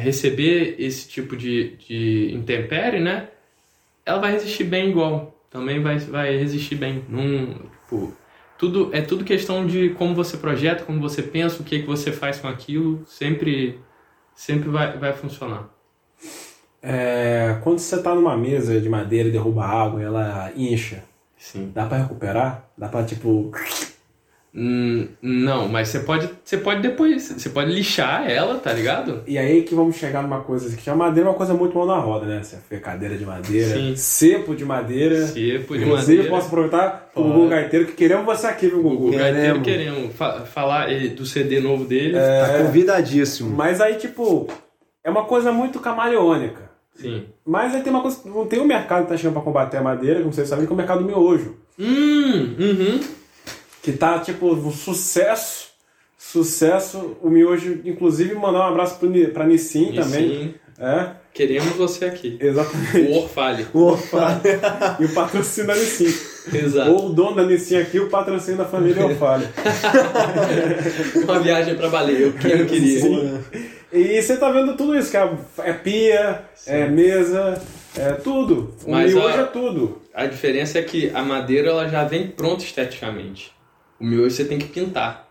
receber 0.00 0.74
esse 0.78 1.08
tipo 1.08 1.36
de, 1.36 1.76
de 1.76 2.32
intempérie, 2.34 3.00
né? 3.00 3.28
Ela 4.04 4.18
vai 4.18 4.32
resistir 4.32 4.64
bem 4.64 4.90
igual. 4.90 5.34
Também 5.50 5.80
vai, 5.80 5.98
vai 5.98 6.36
resistir 6.36 6.74
bem. 6.76 7.04
Num, 7.08 7.54
tipo, 7.84 8.12
tudo, 8.62 8.90
é 8.92 9.00
tudo 9.02 9.24
questão 9.24 9.66
de 9.66 9.90
como 9.90 10.14
você 10.14 10.36
projeta, 10.36 10.84
como 10.84 11.00
você 11.00 11.20
pensa, 11.20 11.60
o 11.60 11.64
que, 11.64 11.80
que 11.80 11.86
você 11.86 12.12
faz 12.12 12.38
com 12.38 12.46
aquilo. 12.46 13.02
Sempre, 13.08 13.80
sempre 14.36 14.68
vai, 14.68 14.96
vai 14.96 15.12
funcionar. 15.12 15.68
É, 16.80 17.58
quando 17.64 17.80
você 17.80 18.00
tá 18.00 18.14
numa 18.14 18.36
mesa 18.36 18.80
de 18.80 18.88
madeira 18.88 19.28
e 19.28 19.32
derruba 19.32 19.64
água 19.64 20.00
e 20.00 20.04
ela 20.04 20.52
incha, 20.54 21.02
Sim. 21.42 21.72
Dá 21.74 21.86
pra 21.86 21.98
recuperar? 21.98 22.70
Dá 22.78 22.88
pra, 22.88 23.04
tipo. 23.04 23.50
Hum, 24.54 25.08
não, 25.22 25.66
mas 25.66 25.88
você 25.88 26.00
pode, 26.00 26.28
você 26.44 26.58
pode 26.58 26.82
depois, 26.82 27.22
você 27.38 27.48
pode 27.48 27.72
lixar 27.72 28.30
ela, 28.30 28.58
tá 28.58 28.70
ligado? 28.70 29.22
E 29.26 29.38
aí 29.38 29.62
que 29.62 29.74
vamos 29.74 29.96
chegar 29.96 30.22
numa 30.22 30.40
coisa 30.42 30.76
que 30.76 30.90
a 30.90 30.94
madeira 30.94 31.26
é 31.26 31.30
uma 31.32 31.36
coisa 31.38 31.54
muito 31.54 31.74
mão 31.74 31.86
na 31.86 31.96
roda, 31.98 32.26
né? 32.26 32.42
Você 32.42 32.58
fez 32.68 32.82
cadeira 32.82 33.16
de 33.16 33.24
madeira, 33.24 33.74
Sim. 33.74 33.96
cepo 33.96 34.54
de 34.54 34.62
madeira. 34.62 35.26
Cepo 35.26 35.74
de 35.74 35.84
Inclusive, 35.84 36.16
madeira. 36.18 36.28
posso 36.28 36.46
aproveitar 36.48 37.10
o. 37.14 37.22
Gugu 37.22 37.48
Gaiteiro, 37.48 37.86
que 37.86 37.92
queremos 37.92 38.26
você 38.26 38.46
aqui, 38.46 38.66
viu, 38.68 38.82
Gugu? 38.82 39.08
O 39.08 39.16
Gaiteiro 39.16 39.62
Queremos. 39.62 40.14
fa- 40.14 40.40
falar 40.44 40.88
do 41.16 41.24
CD 41.24 41.58
novo 41.58 41.86
dele. 41.86 42.18
Tá 42.18 42.58
convidadíssimo. 42.62 43.48
Mas 43.56 43.80
aí, 43.80 43.94
tipo, 43.94 44.48
é 45.02 45.08
uma 45.08 45.24
coisa 45.24 45.50
muito 45.50 45.80
camaleônica. 45.80 46.70
Sim. 46.94 47.24
Mas 47.46 47.74
aí 47.74 47.80
tem 47.80 47.90
uma 47.90 48.02
coisa, 48.02 48.18
não 48.26 48.44
tem 48.46 48.60
um 48.60 48.66
mercado 48.66 49.04
que 49.04 49.08
tá 49.08 49.16
chegando 49.16 49.32
pra 49.32 49.42
combater 49.42 49.78
a 49.78 49.82
madeira, 49.82 50.20
como 50.20 50.30
vocês 50.30 50.46
sabem, 50.46 50.66
que 50.66 50.70
é 50.72 50.74
o 50.74 50.76
mercado 50.76 50.98
do 51.00 51.06
miojo. 51.06 51.56
Hum, 51.78 52.54
uhum. 52.58 53.00
Que 53.82 53.92
tá, 53.92 54.18
tipo, 54.20 54.52
um 54.54 54.70
sucesso. 54.70 55.68
Sucesso. 56.16 57.16
O 57.20 57.28
miojo, 57.28 57.80
inclusive, 57.84 58.34
mandar 58.34 58.60
um 58.60 58.70
abraço 58.72 58.96
pro, 58.98 59.10
pra 59.32 59.44
Nissin 59.46 59.90
E 59.92 59.96
também. 59.96 60.28
sim, 60.30 60.54
É, 60.78 61.10
queremos 61.34 61.74
você 61.74 62.04
aqui. 62.04 62.38
exatamente. 62.40 63.10
O 63.10 63.22
Orfale. 63.22 63.66
Opa. 63.74 64.40
e 65.00 65.04
o 65.04 65.08
patrocínio 65.12 65.66
da 65.68 65.74
Nissin. 65.74 66.14
Exato. 66.56 66.90
Ou 66.92 67.06
o 67.06 67.12
dono 67.12 67.36
da 67.36 67.44
Nissin 67.44 67.76
aqui, 67.76 67.98
o 67.98 68.08
patrocínio 68.08 68.58
da 68.58 68.64
família 68.64 69.02
Orfale. 69.06 69.48
Uma 71.24 71.40
viagem 71.40 71.74
pra 71.74 71.88
baleia, 71.88 72.32
quem 72.32 72.58
não 72.58 72.66
queria. 72.66 73.00
Sim. 73.00 73.40
E 73.92 74.22
você 74.22 74.36
tá 74.36 74.50
vendo 74.50 74.76
tudo 74.76 74.96
isso, 74.96 75.10
que 75.10 75.16
é, 75.16 75.30
é 75.58 75.72
pia, 75.72 76.42
é 76.66 76.86
mesa, 76.88 77.60
é 77.96 78.12
tudo. 78.12 78.74
O 78.86 78.90
Mas, 78.90 79.12
miojo 79.12 79.26
ó, 79.38 79.40
é 79.40 79.44
tudo. 79.44 80.02
A 80.14 80.24
diferença 80.26 80.78
é 80.78 80.82
que 80.82 81.10
a 81.14 81.22
madeira 81.22 81.68
ela 81.70 81.88
já 81.88 82.04
vem 82.04 82.26
pronta 82.28 82.64
esteticamente. 82.64 83.52
O 84.02 84.04
miojo 84.04 84.34
você 84.34 84.44
tem 84.44 84.58
que 84.58 84.66
pintar. 84.66 85.28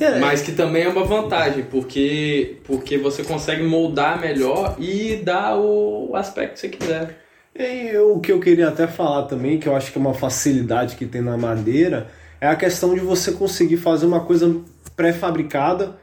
É, 0.00 0.18
Mas 0.18 0.40
que 0.40 0.52
também 0.52 0.84
é 0.84 0.88
uma 0.88 1.04
vantagem, 1.04 1.64
porque, 1.64 2.56
porque 2.64 2.96
você 2.96 3.22
consegue 3.22 3.62
moldar 3.62 4.18
melhor 4.18 4.76
e 4.78 5.16
dar 5.16 5.58
o 5.58 6.16
aspecto 6.16 6.54
que 6.54 6.60
você 6.60 6.68
quiser. 6.70 7.20
E 7.54 7.94
o 7.98 8.18
que 8.18 8.32
eu 8.32 8.40
queria 8.40 8.68
até 8.68 8.86
falar 8.86 9.24
também, 9.24 9.58
que 9.58 9.68
eu 9.68 9.76
acho 9.76 9.92
que 9.92 9.98
é 9.98 10.00
uma 10.00 10.14
facilidade 10.14 10.96
que 10.96 11.04
tem 11.04 11.20
na 11.20 11.36
madeira, 11.36 12.08
é 12.40 12.48
a 12.48 12.56
questão 12.56 12.94
de 12.94 13.00
você 13.00 13.32
conseguir 13.32 13.76
fazer 13.76 14.06
uma 14.06 14.20
coisa 14.20 14.56
pré-fabricada 14.94 15.98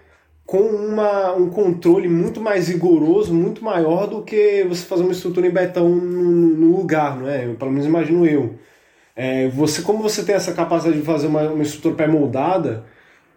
com 0.45 0.59
uma, 0.59 1.33
um 1.33 1.49
controle 1.49 2.07
muito 2.07 2.39
mais 2.39 2.67
rigoroso, 2.67 3.33
muito 3.33 3.63
maior 3.63 4.07
do 4.07 4.21
que 4.21 4.63
você 4.69 4.85
fazer 4.85 5.01
uma 5.01 5.11
estrutura 5.11 5.47
em 5.47 5.51
betão 5.51 5.89
no, 5.89 6.31
no 6.31 6.77
lugar, 6.77 7.17
não 7.17 7.27
é? 7.27 7.45
Eu, 7.47 7.55
pelo 7.55 7.71
menos 7.71 7.87
imagino 7.87 8.27
eu. 8.27 8.55
É, 9.15 9.47
você, 9.49 9.81
como 9.81 10.01
você 10.01 10.23
tem 10.23 10.35
essa 10.35 10.53
capacidade 10.53 10.99
de 10.99 11.05
fazer 11.05 11.27
uma, 11.27 11.49
uma 11.49 11.63
estrutura 11.63 11.95
pré-moldada, 11.95 12.85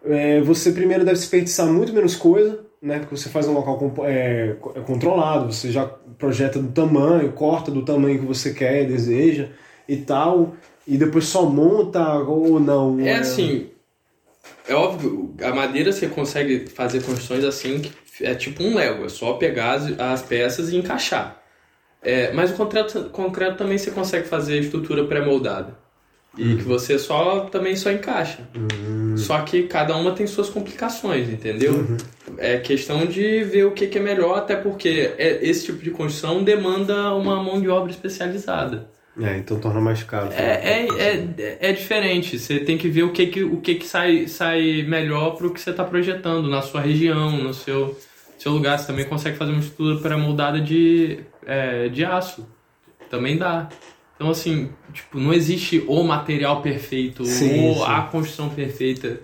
é, 0.04 0.40
você 0.40 0.72
primeiro 0.72 1.04
deve 1.04 1.18
desperdiçar 1.18 1.66
muito 1.66 1.92
menos 1.92 2.16
coisa, 2.16 2.64
né? 2.80 2.98
Porque 2.98 3.16
você 3.16 3.28
faz 3.28 3.46
um 3.46 3.52
local 3.52 3.92
é, 4.04 4.56
é 4.74 4.80
controlado, 4.80 5.52
você 5.52 5.70
já 5.70 5.84
projeta 6.18 6.58
do 6.58 6.72
tamanho, 6.72 7.32
corta 7.32 7.70
do 7.70 7.84
tamanho 7.84 8.18
que 8.18 8.24
você 8.24 8.54
quer 8.54 8.86
deseja 8.86 9.48
e 9.88 9.96
tal, 9.96 10.54
e 10.86 10.96
depois 10.96 11.26
só 11.26 11.44
monta 11.44 12.18
ou 12.20 12.58
não. 12.58 12.98
É 13.00 13.16
assim, 13.16 13.68
é 14.68 14.74
óbvio, 14.74 15.34
a 15.42 15.54
madeira 15.54 15.92
você 15.92 16.08
consegue 16.08 16.66
fazer 16.68 17.02
construções 17.02 17.44
assim, 17.44 17.80
que 17.80 17.92
é 18.24 18.34
tipo 18.34 18.62
um 18.62 18.74
Lego, 18.74 19.04
é 19.04 19.08
só 19.08 19.34
pegar 19.34 19.74
as, 19.74 19.98
as 19.98 20.22
peças 20.22 20.70
e 20.70 20.76
encaixar. 20.76 21.40
É, 22.06 22.30
mas 22.32 22.52
o 22.52 22.54
concreto, 22.54 23.04
concreto 23.10 23.56
também 23.56 23.76
você 23.76 23.90
consegue 23.90 24.28
fazer 24.28 24.60
estrutura 24.60 25.04
pré-moldada. 25.04 25.74
E 26.38 26.54
que 26.56 26.62
você 26.62 26.98
só 26.98 27.40
também 27.40 27.74
só 27.74 27.90
encaixa. 27.90 28.40
Só 29.16 29.40
que 29.40 29.62
cada 29.64 29.96
uma 29.96 30.12
tem 30.12 30.26
suas 30.26 30.50
complicações, 30.50 31.28
entendeu? 31.30 31.86
É 32.36 32.58
questão 32.58 33.06
de 33.06 33.42
ver 33.42 33.64
o 33.64 33.72
que, 33.72 33.86
que 33.86 33.96
é 33.98 34.00
melhor, 34.00 34.38
até 34.38 34.54
porque 34.54 35.12
é- 35.16 35.38
esse 35.42 35.64
tipo 35.66 35.82
de 35.82 35.90
construção 35.90 36.44
demanda 36.44 37.12
uma 37.14 37.42
mão 37.42 37.58
de 37.60 37.68
obra 37.70 37.90
especializada. 37.90 38.86
É, 39.18 39.38
então 39.38 39.58
torna 39.58 39.80
mais 39.80 40.02
caro. 40.02 40.28
É, 40.30 40.84
é, 40.84 40.88
é, 40.98 41.58
é 41.70 41.72
diferente. 41.72 42.38
Você 42.38 42.60
tem 42.60 42.76
que 42.76 42.86
ver 42.88 43.04
o 43.04 43.12
que, 43.12 43.26
que, 43.28 43.42
o 43.42 43.56
que, 43.62 43.76
que 43.76 43.86
sai, 43.86 44.28
sai 44.28 44.84
melhor 44.86 45.36
para 45.36 45.46
o 45.46 45.50
que 45.50 45.60
você 45.60 45.70
está 45.70 45.84
projetando 45.84 46.48
na 46.50 46.60
sua 46.60 46.82
região, 46.82 47.30
no 47.32 47.54
seu, 47.54 47.98
seu 48.38 48.52
lugar. 48.52 48.78
Você 48.78 48.86
também 48.86 49.04
consegue 49.04 49.36
fazer 49.36 49.52
uma 49.52 49.60
estrutura 49.60 50.00
pré-moldada 50.00 50.60
de, 50.60 51.20
é, 51.46 51.88
de 51.88 52.04
aço. 52.04 52.46
Também 53.10 53.36
dá. 53.36 53.68
Então, 54.16 54.30
assim, 54.30 54.70
tipo, 54.92 55.18
não 55.18 55.32
existe 55.32 55.84
o 55.86 56.02
material 56.02 56.62
perfeito 56.62 57.24
Sim, 57.24 57.68
ou 57.68 57.74
sim. 57.74 57.84
a 57.86 58.02
construção 58.02 58.48
perfeita. 58.48 59.20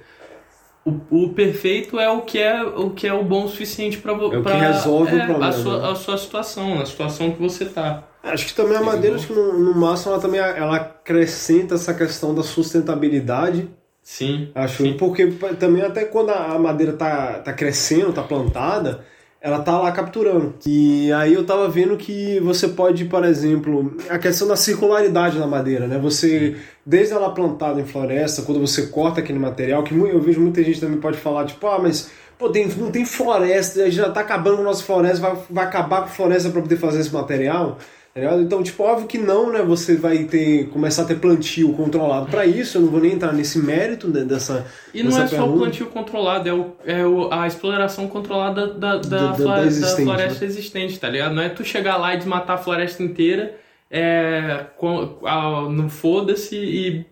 O, 0.84 1.24
o 1.24 1.28
perfeito 1.32 1.98
é 1.98 2.10
o 2.10 2.22
que 2.22 2.38
é 2.38 2.62
o 2.62 2.90
que 2.90 3.06
é 3.06 3.14
o 3.14 3.22
bom 3.22 3.44
o 3.44 3.48
suficiente 3.48 3.98
para 3.98 4.12
É 4.12 4.16
o 4.16 4.42
resolve 4.42 5.14
o 5.14 5.26
problema, 5.26 5.48
A 5.48 5.52
sua, 5.52 5.78
né? 5.80 5.90
a 5.90 5.94
sua 5.94 6.18
situação, 6.18 6.80
a 6.80 6.86
situação 6.86 7.30
que 7.30 7.40
você 7.40 7.66
tá. 7.66 8.02
Acho 8.22 8.46
que 8.46 8.54
também 8.54 8.76
a 8.76 8.82
madeira, 8.82 9.16
acho 9.16 9.28
que 9.28 9.32
no, 9.32 9.58
no 9.58 9.74
máximo, 9.74 10.12
ela 10.12 10.20
também 10.20 10.40
ela 10.40 10.76
acrescenta 10.76 11.76
essa 11.76 11.94
questão 11.94 12.34
da 12.34 12.42
sustentabilidade 12.42 13.68
Sim. 14.02 14.50
Acho, 14.54 14.82
Sim. 14.82 14.96
porque 14.96 15.28
também 15.58 15.82
até 15.82 16.04
quando 16.04 16.30
a 16.30 16.58
madeira 16.58 16.92
tá, 16.92 17.34
tá 17.38 17.52
crescendo, 17.52 18.12
tá 18.12 18.22
plantada, 18.22 19.04
ela 19.40 19.60
tá 19.60 19.78
lá 19.78 19.90
capturando. 19.92 20.54
E 20.66 21.12
aí 21.12 21.34
eu 21.34 21.44
tava 21.44 21.68
vendo 21.68 21.96
que 21.96 22.38
você 22.40 22.68
pode, 22.68 23.04
por 23.04 23.24
exemplo, 23.24 23.96
a 24.08 24.18
questão 24.18 24.46
da 24.46 24.56
circularidade 24.56 25.38
da 25.38 25.46
madeira, 25.46 25.86
né? 25.86 25.98
Você, 25.98 26.56
desde 26.86 27.14
ela 27.14 27.32
plantada 27.32 27.80
em 27.80 27.84
floresta, 27.84 28.42
quando 28.42 28.60
você 28.60 28.86
corta 28.88 29.20
aquele 29.20 29.38
material, 29.38 29.82
que 29.82 29.94
eu 29.94 30.20
vejo 30.20 30.40
muita 30.40 30.62
gente 30.62 30.80
também 30.80 30.98
pode 30.98 31.18
falar, 31.18 31.44
tipo, 31.46 31.66
ah, 31.66 31.78
mas 31.80 32.10
pô, 32.38 32.50
tem, 32.50 32.68
não 32.68 32.90
tem 32.90 33.04
floresta, 33.04 33.90
já 33.90 34.10
tá 34.10 34.20
acabando 34.20 34.56
com 34.56 34.62
a 34.62 34.66
nossa 34.66 34.82
floresta, 34.82 35.20
vai, 35.20 35.36
vai 35.48 35.64
acabar 35.64 35.98
com 36.02 36.06
a 36.06 36.08
floresta 36.08 36.50
para 36.50 36.62
poder 36.62 36.76
fazer 36.76 37.00
esse 37.00 37.12
material. 37.12 37.78
Tá 38.14 38.20
ligado? 38.20 38.42
Então, 38.42 38.62
tipo, 38.62 38.82
óbvio 38.82 39.06
que 39.08 39.16
não, 39.16 39.50
né? 39.50 39.62
Você 39.62 39.96
vai 39.96 40.24
ter 40.24 40.68
começar 40.68 41.02
a 41.02 41.04
ter 41.06 41.14
plantio 41.18 41.72
controlado 41.72 42.26
para 42.26 42.44
isso. 42.44 42.76
Eu 42.76 42.82
não 42.82 42.90
vou 42.90 43.00
nem 43.00 43.12
entrar 43.12 43.32
nesse 43.32 43.58
mérito 43.58 44.06
né, 44.06 44.20
dessa. 44.22 44.66
E 44.92 45.02
não 45.02 45.10
é 45.10 45.26
só 45.26 45.36
o 45.36 45.38
pergunta. 45.38 45.58
plantio 45.60 45.86
controlado, 45.86 46.46
é, 46.48 46.52
o, 46.52 46.72
é 46.84 47.06
o- 47.06 47.32
a 47.32 47.46
exploração 47.46 48.06
controlada 48.08 48.66
da, 48.66 48.96
da, 48.96 49.00
Da- 49.00 49.26
da- 49.28 49.34
flo- 49.34 49.46
da 49.46 49.64
existente, 49.64 50.04
floresta 50.04 50.44
existente, 50.44 51.00
tá 51.00 51.08
ligado? 51.08 51.34
Não 51.34 51.42
é 51.42 51.48
tu 51.48 51.64
chegar 51.64 51.96
lá 51.96 52.12
e 52.14 52.18
desmatar 52.18 52.56
a 52.58 52.62
floresta 52.62 53.02
inteira, 53.02 53.54
é, 53.90 54.66
com, 54.76 55.18
a- 55.24 55.62
no 55.70 55.88
foda-se 55.88 56.54
e 56.56 57.06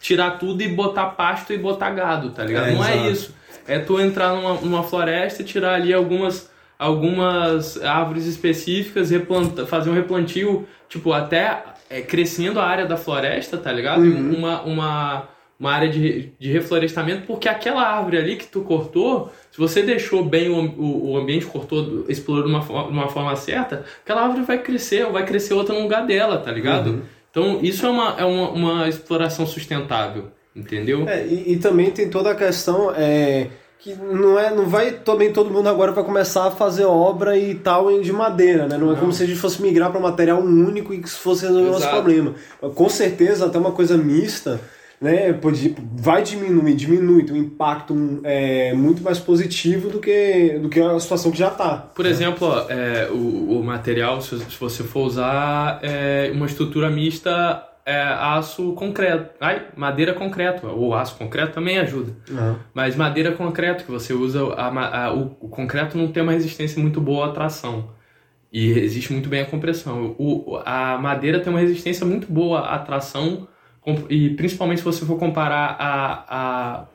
tirar 0.00 0.38
tudo 0.38 0.62
e 0.62 0.68
botar 0.68 1.06
pasto 1.06 1.52
e 1.52 1.58
botar 1.58 1.90
gado, 1.90 2.30
tá 2.30 2.44
ligado? 2.44 2.68
É, 2.68 2.72
não 2.72 2.84
é 2.84 2.94
exato. 2.94 3.10
isso. 3.10 3.34
É 3.66 3.80
tu 3.80 4.00
entrar 4.00 4.32
numa, 4.36 4.54
numa 4.60 4.84
floresta 4.84 5.42
e 5.42 5.44
tirar 5.44 5.74
ali 5.74 5.92
algumas, 5.92 6.48
algumas 6.78 7.82
árvores 7.82 8.26
específicas, 8.26 9.10
replanta, 9.10 9.66
fazer 9.66 9.90
um 9.90 9.94
replantio, 9.94 10.66
tipo, 10.88 11.12
até 11.12 11.62
é, 11.88 12.00
crescendo 12.02 12.60
a 12.60 12.64
área 12.64 12.86
da 12.86 12.96
floresta, 12.96 13.56
tá 13.56 13.72
ligado? 13.72 14.02
Uhum. 14.02 14.34
Uma, 14.36 14.62
uma, 14.62 15.28
uma 15.58 15.72
área 15.72 15.88
de, 15.88 16.32
de 16.38 16.52
reflorestamento, 16.52 17.26
porque 17.26 17.48
aquela 17.48 17.82
árvore 17.82 18.18
ali 18.18 18.36
que 18.36 18.46
tu 18.46 18.60
cortou, 18.60 19.32
se 19.50 19.58
você 19.58 19.82
deixou 19.82 20.24
bem 20.24 20.48
o, 20.48 20.60
o, 20.78 21.12
o 21.12 21.16
ambiente, 21.16 21.46
cortou, 21.46 22.04
explorou 22.08 22.44
de 22.44 22.50
uma, 22.50 22.60
de 22.60 22.92
uma 22.92 23.08
forma 23.08 23.34
certa, 23.36 23.84
aquela 24.04 24.22
árvore 24.22 24.42
vai 24.42 24.58
crescer, 24.58 25.06
ou 25.06 25.12
vai 25.12 25.24
crescer 25.24 25.54
outra 25.54 25.74
no 25.74 25.82
lugar 25.82 26.06
dela, 26.06 26.38
tá 26.38 26.52
ligado? 26.52 26.90
Uhum. 26.90 27.02
Então, 27.30 27.58
isso 27.62 27.84
é 27.84 27.90
uma, 27.90 28.14
é 28.18 28.24
uma, 28.24 28.50
uma 28.50 28.88
exploração 28.88 29.46
sustentável, 29.46 30.30
entendeu? 30.54 31.08
É, 31.08 31.26
e, 31.26 31.52
e 31.52 31.56
também 31.58 31.90
tem 31.90 32.08
toda 32.08 32.30
a 32.30 32.34
questão 32.34 32.90
é, 32.94 33.48
que 33.78 33.94
não 33.94 34.38
é, 34.38 34.54
não 34.54 34.66
vai 34.66 34.92
também 34.92 35.32
todo 35.32 35.50
mundo 35.50 35.68
agora 35.68 35.92
para 35.92 36.02
começar 36.02 36.46
a 36.46 36.50
fazer 36.50 36.84
obra 36.84 37.38
e 37.38 37.54
tal 37.54 38.00
de 38.00 38.12
madeira, 38.12 38.66
né? 38.66 38.76
Não 38.76 38.92
é 38.92 38.96
como 38.96 39.12
se 39.12 39.22
a 39.22 39.26
gente 39.26 39.38
fosse 39.38 39.62
migrar 39.62 39.90
para 39.90 40.00
material 40.00 40.40
único 40.40 40.92
e 40.92 40.98
que 40.98 41.08
isso 41.08 41.20
fosse 41.20 41.46
resolver 41.46 41.68
o 41.68 41.72
nosso 41.72 41.88
problema. 41.88 42.34
Com 42.74 42.88
certeza 42.88 43.46
até 43.46 43.58
uma 43.58 43.72
coisa 43.72 43.96
mista, 43.96 44.60
né? 45.00 45.32
Pode, 45.32 45.76
vai 45.94 46.22
diminuir, 46.22 46.74
diminui 46.74 47.24
o 47.30 47.36
impacto 47.36 48.20
é, 48.24 48.72
muito 48.72 49.02
mais 49.02 49.18
positivo 49.18 49.88
do 49.88 50.00
que 50.00 50.58
do 50.60 50.68
que 50.68 50.80
a 50.80 50.98
situação 50.98 51.30
que 51.30 51.38
já 51.38 51.50
tá. 51.50 51.90
Por 51.94 52.06
exemplo, 52.06 52.48
ó, 52.48 52.66
é, 52.68 53.08
o, 53.10 53.60
o 53.60 53.62
material, 53.62 54.20
se, 54.20 54.38
se 54.38 54.58
você 54.58 54.82
for 54.82 55.06
usar 55.06 55.78
é, 55.82 56.30
uma 56.34 56.46
estrutura 56.46 56.90
mista, 56.90 57.62
é, 57.86 58.02
aço 58.02 58.72
concreto, 58.74 59.30
ai, 59.40 59.68
madeira 59.76 60.12
concreto, 60.14 60.66
ou 60.66 60.92
aço 60.94 61.16
concreto 61.16 61.52
também 61.54 61.78
ajuda. 61.78 62.12
Mas 62.74 62.96
madeira 62.96 63.32
concreto, 63.32 63.84
que 63.84 63.90
você 63.92 64.12
usa, 64.12 64.44
a 64.54 65.06
a- 65.06 65.14
o, 65.14 65.36
o 65.40 65.48
concreto 65.48 65.96
não 65.96 66.08
tem 66.12 66.22
uma 66.22 66.32
resistência 66.32 66.82
muito 66.82 67.00
boa 67.00 67.26
à 67.28 67.32
tração. 67.32 67.90
E 68.52 68.72
resiste 68.72 69.12
muito 69.12 69.28
bem 69.28 69.42
à 69.42 69.46
compressão. 69.46 70.14
O, 70.18 70.56
a 70.64 70.98
madeira 70.98 71.40
tem 71.40 71.52
uma 71.52 71.60
resistência 71.60 72.06
muito 72.06 72.30
boa 72.32 72.60
à 72.60 72.78
tração, 72.78 73.46
e 74.10 74.30
principalmente 74.30 74.78
se 74.78 74.84
você 74.84 75.04
for 75.04 75.18
comparar 75.18 75.76
a, 75.78 76.24
a, 76.82 76.86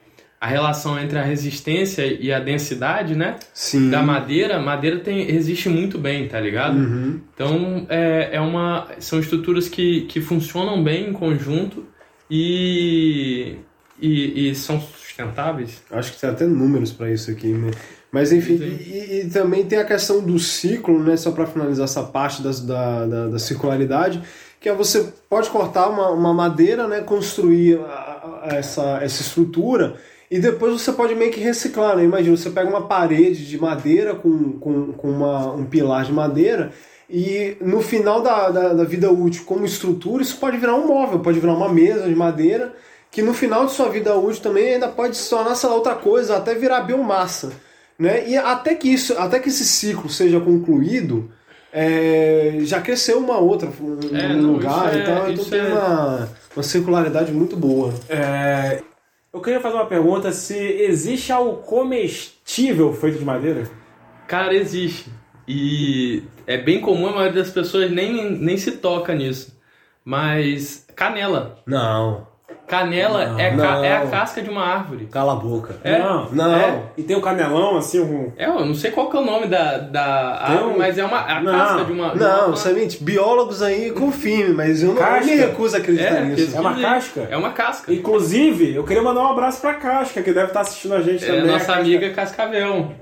a 0.41 0.47
relação 0.47 0.99
entre 0.99 1.19
a 1.19 1.21
resistência 1.21 2.03
e 2.03 2.33
a 2.33 2.39
densidade, 2.39 3.15
né? 3.15 3.35
Sim. 3.53 3.91
Da 3.91 4.01
madeira, 4.01 4.57
a 4.57 4.59
madeira 4.59 4.99
tem, 4.99 5.23
resiste 5.23 5.69
muito 5.69 5.99
bem, 5.99 6.27
tá 6.27 6.39
ligado? 6.39 6.79
Uhum. 6.79 7.21
Então 7.31 7.85
é, 7.87 8.29
é 8.33 8.41
uma, 8.41 8.87
são 8.97 9.19
estruturas 9.19 9.69
que, 9.69 10.01
que 10.05 10.19
funcionam 10.19 10.83
bem 10.83 11.09
em 11.09 11.13
conjunto 11.13 11.85
e, 12.27 13.57
e, 14.01 14.49
e 14.49 14.55
são 14.55 14.81
sustentáveis. 14.81 15.83
Acho 15.91 16.13
que 16.13 16.19
tem 16.19 16.31
até 16.31 16.47
números 16.47 16.91
para 16.91 17.11
isso 17.11 17.29
aqui, 17.29 17.49
né? 17.49 17.69
Mas 18.11 18.33
enfim, 18.33 18.55
e, 18.55 19.21
e, 19.21 19.29
também 19.29 19.63
tem 19.63 19.77
a 19.77 19.85
questão 19.85 20.23
do 20.23 20.39
ciclo, 20.39 21.03
né? 21.03 21.15
Só 21.17 21.31
para 21.31 21.45
finalizar 21.45 21.83
essa 21.83 22.01
parte 22.01 22.41
das, 22.41 22.59
da, 22.59 23.05
da, 23.05 23.27
da, 23.27 23.39
circularidade, 23.39 24.19
que 24.59 24.67
é 24.67 24.73
você 24.73 25.07
pode 25.29 25.51
cortar 25.51 25.87
uma, 25.87 26.09
uma 26.09 26.33
madeira, 26.33 26.87
né? 26.87 27.01
Construir 27.01 27.79
a, 27.79 28.41
a, 28.49 28.55
essa, 28.55 28.97
essa 29.03 29.21
estrutura 29.21 29.97
e 30.31 30.39
depois 30.39 30.81
você 30.81 30.93
pode 30.93 31.13
meio 31.13 31.29
que 31.29 31.41
reciclar, 31.41 31.97
né? 31.97 32.05
Imagina, 32.05 32.37
você 32.37 32.49
pega 32.49 32.69
uma 32.69 32.87
parede 32.87 33.45
de 33.45 33.59
madeira 33.59 34.15
com, 34.15 34.53
com, 34.53 34.93
com 34.93 35.09
uma, 35.09 35.51
um 35.53 35.65
pilar 35.65 36.05
de 36.05 36.13
madeira 36.13 36.71
e 37.09 37.57
no 37.59 37.81
final 37.81 38.21
da, 38.21 38.49
da, 38.49 38.73
da 38.73 38.83
vida 38.85 39.11
útil 39.11 39.43
como 39.45 39.65
estrutura, 39.65 40.23
isso 40.23 40.37
pode 40.37 40.57
virar 40.57 40.75
um 40.75 40.87
móvel, 40.87 41.19
pode 41.19 41.37
virar 41.37 41.53
uma 41.53 41.67
mesa 41.67 42.07
de 42.07 42.15
madeira 42.15 42.73
que 43.11 43.21
no 43.21 43.33
final 43.33 43.65
de 43.65 43.73
sua 43.73 43.89
vida 43.89 44.15
útil 44.15 44.41
também 44.41 44.75
ainda 44.75 44.87
pode 44.87 45.17
se 45.17 45.29
tornar 45.29 45.51
essa 45.51 45.67
outra 45.67 45.95
coisa, 45.95 46.37
até 46.37 46.55
virar 46.55 46.79
biomassa. 46.83 47.51
Né? 47.99 48.29
E 48.29 48.37
até 48.37 48.73
que, 48.73 48.87
isso, 48.87 49.13
até 49.17 49.37
que 49.37 49.49
esse 49.49 49.65
ciclo 49.65 50.09
seja 50.09 50.39
concluído, 50.39 51.29
é, 51.73 52.59
já 52.61 52.79
cresceu 52.79 53.19
uma 53.19 53.37
outra 53.37 53.67
um, 53.67 54.15
é, 54.15 54.33
não, 54.33 54.53
lugar, 54.53 54.95
é, 54.95 55.01
então, 55.01 55.29
então 55.29 55.45
tem 55.45 55.59
é... 55.59 55.63
uma, 55.63 56.29
uma 56.55 56.63
circularidade 56.63 57.33
muito 57.33 57.57
boa. 57.57 57.93
É, 58.07 58.81
eu 59.33 59.41
queria 59.41 59.59
fazer 59.59 59.75
uma 59.75 59.85
pergunta: 59.85 60.31
se 60.31 60.55
existe 60.57 61.31
algo 61.31 61.63
comestível 61.63 62.93
feito 62.93 63.19
de 63.19 63.25
madeira? 63.25 63.69
Cara, 64.27 64.53
existe. 64.53 65.09
E 65.47 66.23
é 66.47 66.57
bem 66.57 66.79
comum, 66.79 67.07
a 67.07 67.11
maioria 67.11 67.41
das 67.41 67.51
pessoas 67.51 67.91
nem, 67.91 68.31
nem 68.31 68.57
se 68.57 68.73
toca 68.73 69.13
nisso. 69.13 69.59
Mas 70.03 70.85
canela. 70.95 71.61
Não. 71.65 72.30
Canela 72.71 73.25
não, 73.25 73.37
é, 73.37 73.57
ca 73.57 73.85
é 73.85 73.97
a 73.97 74.07
casca 74.07 74.41
de 74.41 74.49
uma 74.49 74.63
árvore. 74.63 75.07
Cala 75.07 75.33
a 75.33 75.35
boca. 75.35 75.75
É? 75.83 75.99
Não. 75.99 76.31
Não. 76.31 76.55
É. 76.55 76.83
E 76.95 77.03
tem 77.03 77.17
o 77.17 77.19
um 77.19 77.21
canelão, 77.21 77.75
assim, 77.75 77.99
um... 77.99 78.31
É, 78.37 78.45
eu 78.45 78.65
não 78.65 78.73
sei 78.73 78.91
qual 78.91 79.09
que 79.09 79.17
é 79.17 79.19
o 79.19 79.25
nome 79.25 79.47
da, 79.47 79.77
da 79.77 80.41
árvore, 80.41 80.75
um... 80.75 80.77
mas 80.77 80.97
é 80.97 81.03
uma 81.03 81.19
a 81.19 81.41
não. 81.41 81.51
casca 81.51 81.83
de 81.83 81.91
uma... 81.91 82.15
Não, 82.15 82.55
somente 82.55 83.03
biólogos 83.03 83.61
aí 83.61 83.91
confirmem, 83.91 84.53
mas 84.53 84.81
eu 84.81 84.93
não 84.93 85.01
eu 85.01 85.25
me 85.25 85.35
recuso 85.35 85.75
a 85.75 85.79
acreditar 85.79 86.15
é, 86.15 86.23
nisso. 86.23 86.55
É 86.55 86.61
uma 86.61 86.79
casca? 86.79 87.27
É 87.29 87.35
uma 87.35 87.51
casca. 87.51 87.93
Inclusive, 87.93 88.73
eu 88.73 88.85
queria 88.85 89.03
mandar 89.03 89.23
um 89.23 89.31
abraço 89.31 89.59
pra 89.59 89.73
Casca, 89.73 90.21
que 90.21 90.31
deve 90.31 90.47
estar 90.47 90.61
assistindo 90.61 90.95
a 90.95 91.01
gente 91.01 91.25
é 91.25 91.27
também. 91.27 91.51
Nossa 91.51 91.73
amiga 91.73 92.09
Cascavel. 92.11 92.93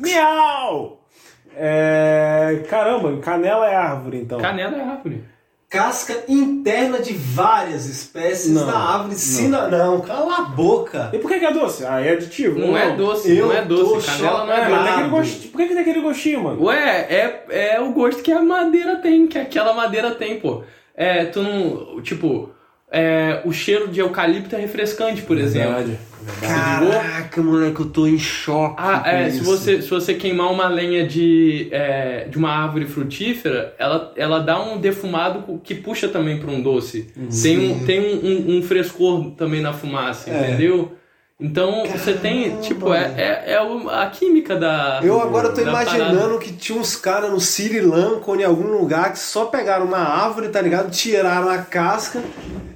Miau! 0.00 1.00
É... 1.56 2.64
Caramba, 2.68 3.16
canela 3.18 3.70
é 3.70 3.76
árvore, 3.76 4.18
então. 4.18 4.40
Canela 4.40 4.76
é 4.76 4.82
árvore 4.82 5.37
casca 5.68 6.24
interna 6.28 6.98
de 6.98 7.12
várias 7.12 7.86
espécies 7.86 8.52
não, 8.52 8.66
da 8.66 8.78
árvore. 8.78 9.16
Não. 9.48 9.70
não, 9.70 10.00
cala 10.00 10.38
a 10.38 10.42
boca. 10.42 11.10
E 11.12 11.18
por 11.18 11.30
que, 11.30 11.44
é 11.44 11.52
doce? 11.52 11.84
Ah, 11.84 12.00
é 12.00 12.12
aditivo. 12.12 12.58
Não, 12.58 12.68
não. 12.68 12.78
é 12.78 12.96
doce, 12.96 13.36
eu 13.36 13.48
não 13.48 13.54
é 13.54 13.64
doce. 13.64 14.06
Canela 14.06 14.46
não 14.46 14.52
é, 14.52 14.62
é 14.62 14.68
doce. 14.68 14.88
Aquele 14.88 15.08
gostinho, 15.08 15.52
por 15.52 15.58
que, 15.58 15.68
que 15.68 15.74
tem 15.74 15.82
aquele 15.82 16.00
gostinho, 16.00 16.42
mano? 16.44 16.64
Ué, 16.64 17.06
é, 17.10 17.44
é 17.74 17.80
o 17.80 17.92
gosto 17.92 18.22
que 18.22 18.32
a 18.32 18.42
madeira 18.42 18.96
tem, 18.96 19.26
que 19.26 19.38
aquela 19.38 19.74
madeira 19.74 20.12
tem, 20.12 20.40
pô. 20.40 20.62
É, 20.94 21.26
tu 21.26 21.42
não. 21.42 22.00
Tipo, 22.02 22.50
é, 22.90 23.42
o 23.44 23.52
cheiro 23.52 23.88
de 23.88 24.00
eucalipto 24.00 24.56
é 24.56 24.58
refrescante, 24.58 25.22
por 25.22 25.36
Verdade. 25.36 25.90
exemplo. 25.90 26.08
Caraca, 26.40 27.42
moleque, 27.42 27.80
eu 27.80 27.86
tô 27.86 28.06
em 28.06 28.18
choque. 28.18 28.76
Ah, 28.78 29.02
é, 29.06 29.30
se 29.30 29.40
você, 29.40 29.80
se 29.80 29.88
você 29.88 30.14
queimar 30.14 30.52
uma 30.52 30.68
lenha 30.68 31.06
de, 31.06 31.68
é, 31.70 32.26
de 32.28 32.36
uma 32.36 32.50
árvore 32.50 32.86
frutífera, 32.86 33.74
ela, 33.78 34.12
ela 34.16 34.38
dá 34.38 34.60
um 34.60 34.78
defumado 34.78 35.60
que 35.64 35.74
puxa 35.74 36.08
também 36.08 36.38
para 36.38 36.50
um 36.50 36.60
doce. 36.60 37.06
Tem, 37.42 37.58
um, 37.58 37.84
tem 37.84 38.00
um, 38.00 38.26
um, 38.26 38.58
um, 38.58 38.62
frescor 38.62 39.30
também 39.32 39.60
na 39.60 39.72
fumaça, 39.72 40.30
é. 40.30 40.50
entendeu? 40.50 40.92
Então 41.40 41.82
Caramba. 41.82 41.98
você 41.98 42.14
tem, 42.14 42.60
tipo, 42.60 42.92
é, 42.92 43.14
é, 43.16 43.52
é, 43.52 43.58
a 43.92 44.10
química 44.10 44.56
da. 44.56 45.00
Eu 45.04 45.20
agora 45.20 45.50
tô 45.50 45.60
imaginando 45.60 46.18
parada. 46.18 46.38
que 46.38 46.52
tinha 46.52 46.76
uns 46.76 46.96
caras 46.96 47.30
no 47.30 47.40
Sri 47.40 47.80
Lanka 47.80 48.28
ou 48.28 48.36
em 48.36 48.42
algum 48.42 48.66
lugar 48.66 49.12
que 49.12 49.20
só 49.20 49.44
pegaram 49.44 49.86
uma 49.86 49.98
árvore, 49.98 50.48
tá 50.48 50.60
ligado? 50.60 50.90
Tiraram 50.90 51.48
a 51.48 51.58
casca 51.58 52.20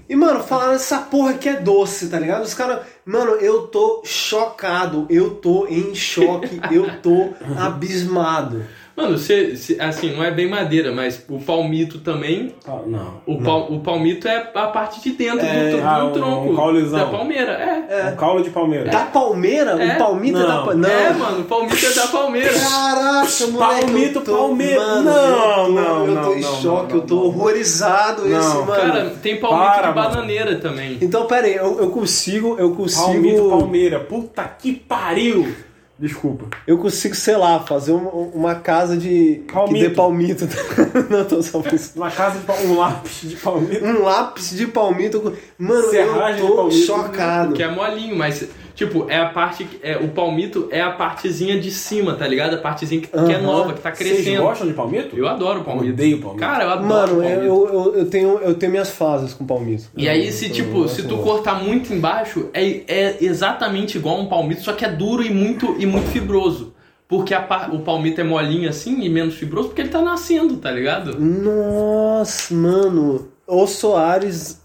e, 0.08 0.14
mano, 0.14 0.44
falaram 0.44 0.74
essa 0.74 0.98
porra 0.98 1.30
aqui 1.30 1.48
é 1.48 1.56
doce, 1.56 2.08
tá 2.08 2.20
ligado? 2.20 2.42
Os 2.42 2.54
caras. 2.54 2.80
Mano, 3.04 3.32
eu 3.32 3.62
tô 3.66 4.02
chocado, 4.04 5.06
eu 5.10 5.30
tô 5.30 5.66
em 5.66 5.92
choque, 5.94 6.60
eu 6.70 7.00
tô 7.00 7.30
abismado. 7.58 8.64
Mano, 8.94 9.16
você, 9.16 9.54
assim, 9.78 10.14
não 10.14 10.22
é 10.22 10.30
bem 10.30 10.48
madeira, 10.48 10.92
mas 10.92 11.24
o 11.28 11.38
palmito 11.38 11.98
também. 12.00 12.54
Ah, 12.66 12.80
não. 12.86 13.22
O, 13.26 13.34
não. 13.34 13.42
Pal, 13.42 13.72
o 13.72 13.80
palmito 13.80 14.28
é 14.28 14.50
a 14.54 14.66
parte 14.66 15.00
de 15.00 15.16
dentro 15.16 15.46
é, 15.46 15.70
do, 15.70 15.76
do, 15.78 15.82
ah, 15.82 16.10
tronco. 16.12 16.48
Um, 16.50 16.78
um 16.78 16.90
da 16.90 17.06
palmeira, 17.06 17.52
é. 17.52 17.86
é. 17.88 18.10
Um 18.10 18.16
caule 18.16 18.42
de 18.44 18.50
palmeira. 18.50 18.90
Da 18.90 19.04
palmeira? 19.06 19.82
É. 19.82 19.94
O 19.94 19.98
palmito 19.98 20.38
não. 20.38 20.44
é 20.44 20.46
da 20.46 20.62
palmeira? 20.62 20.92
É, 20.92 21.12
mano, 21.14 21.40
o 21.40 21.44
palmito 21.44 21.86
é 21.86 21.94
da 21.94 22.06
palmeira. 22.06 22.52
Caraca, 22.52 23.46
moleque. 23.46 23.82
Palmito, 23.86 24.20
tô, 24.20 24.36
palmeira. 24.36 24.80
Mano, 24.80 25.04
não, 25.04 25.64
tô, 25.64 25.72
não, 25.72 26.06
Eu 26.06 26.14
tô 26.14 26.20
não, 26.22 26.36
em 26.36 26.40
não, 26.40 26.54
choque, 26.60 26.94
eu 26.94 27.00
tô 27.00 27.18
horrorizado 27.22 28.26
esse, 28.26 28.56
mano. 28.56 28.66
Cara, 28.66 29.10
tem 29.22 29.40
palmito 29.40 29.64
Para, 29.64 29.88
de 29.88 29.94
bananeira 29.94 30.50
mano. 30.50 30.60
também. 30.60 30.98
Então, 31.00 31.26
pera 31.26 31.46
aí, 31.46 31.54
eu, 31.54 31.80
eu 31.80 31.90
consigo, 31.90 32.56
eu 32.58 32.74
consigo... 32.74 33.06
Palmito, 33.06 33.48
palmeira. 33.48 34.00
Puta 34.00 34.44
que 34.44 34.72
pariu. 34.74 35.71
Desculpa. 35.98 36.46
Eu 36.66 36.78
consigo, 36.78 37.14
sei 37.14 37.36
lá, 37.36 37.60
fazer 37.60 37.92
uma, 37.92 38.10
uma 38.10 38.54
casa 38.56 38.96
de. 38.96 39.42
Palmito. 39.52 39.74
Que 39.74 39.88
dê 39.88 39.94
palmito. 39.94 40.48
Não, 41.08 41.24
tô 41.24 41.42
só 41.42 41.62
Uma 41.94 42.10
casa 42.10 42.40
de 42.40 42.66
um 42.66 42.78
lápis 42.78 43.20
de 43.22 43.36
palmito. 43.36 43.84
Um 43.84 44.02
lápis 44.02 44.50
de 44.50 44.66
palmito. 44.66 45.36
Mano, 45.58 45.90
Serragem 45.90 46.40
eu 46.40 46.48
tô 46.48 46.56
palmito, 46.56 46.86
chocado. 46.86 47.54
Que 47.54 47.62
é 47.62 47.70
molinho, 47.70 48.16
mas 48.16 48.48
Tipo, 48.74 49.06
é 49.08 49.18
a 49.18 49.28
parte. 49.28 49.68
É, 49.82 49.96
o 49.96 50.08
palmito 50.08 50.68
é 50.70 50.80
a 50.80 50.90
partezinha 50.90 51.60
de 51.60 51.70
cima, 51.70 52.14
tá 52.14 52.26
ligado? 52.26 52.54
A 52.54 52.58
partezinha 52.58 53.00
que, 53.00 53.16
uhum. 53.16 53.26
que 53.26 53.32
é 53.32 53.38
nova, 53.38 53.72
que 53.72 53.80
tá 53.80 53.90
crescendo. 53.90 54.24
Vocês 54.24 54.40
gostam 54.40 54.66
de 54.66 54.72
palmito? 54.72 55.16
Eu 55.16 55.28
adoro 55.28 55.62
palmito. 55.62 55.86
Eu 55.86 55.92
odeio 55.92 56.20
palmito. 56.20 56.40
Cara, 56.40 56.64
eu 56.64 56.70
adoro 56.70 56.88
Mano, 56.88 57.22
palmito. 57.22 57.42
Eu, 57.42 57.68
eu, 57.68 57.94
eu, 57.96 58.06
tenho, 58.10 58.38
eu 58.38 58.54
tenho 58.54 58.72
minhas 58.72 58.90
fases 58.90 59.34
com 59.34 59.44
palmito. 59.44 59.84
E 59.96 60.08
aí, 60.08 60.32
se, 60.32 60.48
tipo, 60.48 60.88
se 60.88 61.02
tu 61.02 61.18
cortar 61.18 61.62
muito 61.62 61.92
embaixo, 61.92 62.48
é, 62.54 62.82
é 62.88 63.16
exatamente 63.20 63.98
igual 63.98 64.18
um 64.18 64.26
palmito, 64.26 64.62
só 64.62 64.72
que 64.72 64.84
é 64.84 64.88
duro 64.88 65.22
e 65.22 65.30
muito, 65.30 65.76
e 65.78 65.86
muito 65.86 66.08
fibroso. 66.08 66.72
Porque 67.06 67.34
a, 67.34 67.68
o 67.70 67.80
palmito 67.80 68.22
é 68.22 68.24
molinho 68.24 68.70
assim 68.70 69.02
e 69.02 69.08
menos 69.10 69.34
fibroso, 69.34 69.68
porque 69.68 69.82
ele 69.82 69.90
tá 69.90 70.00
nascendo, 70.00 70.56
tá 70.56 70.70
ligado? 70.70 71.20
Nossa, 71.20 72.54
mano. 72.54 73.28
O 73.46 73.66
Soares 73.66 74.61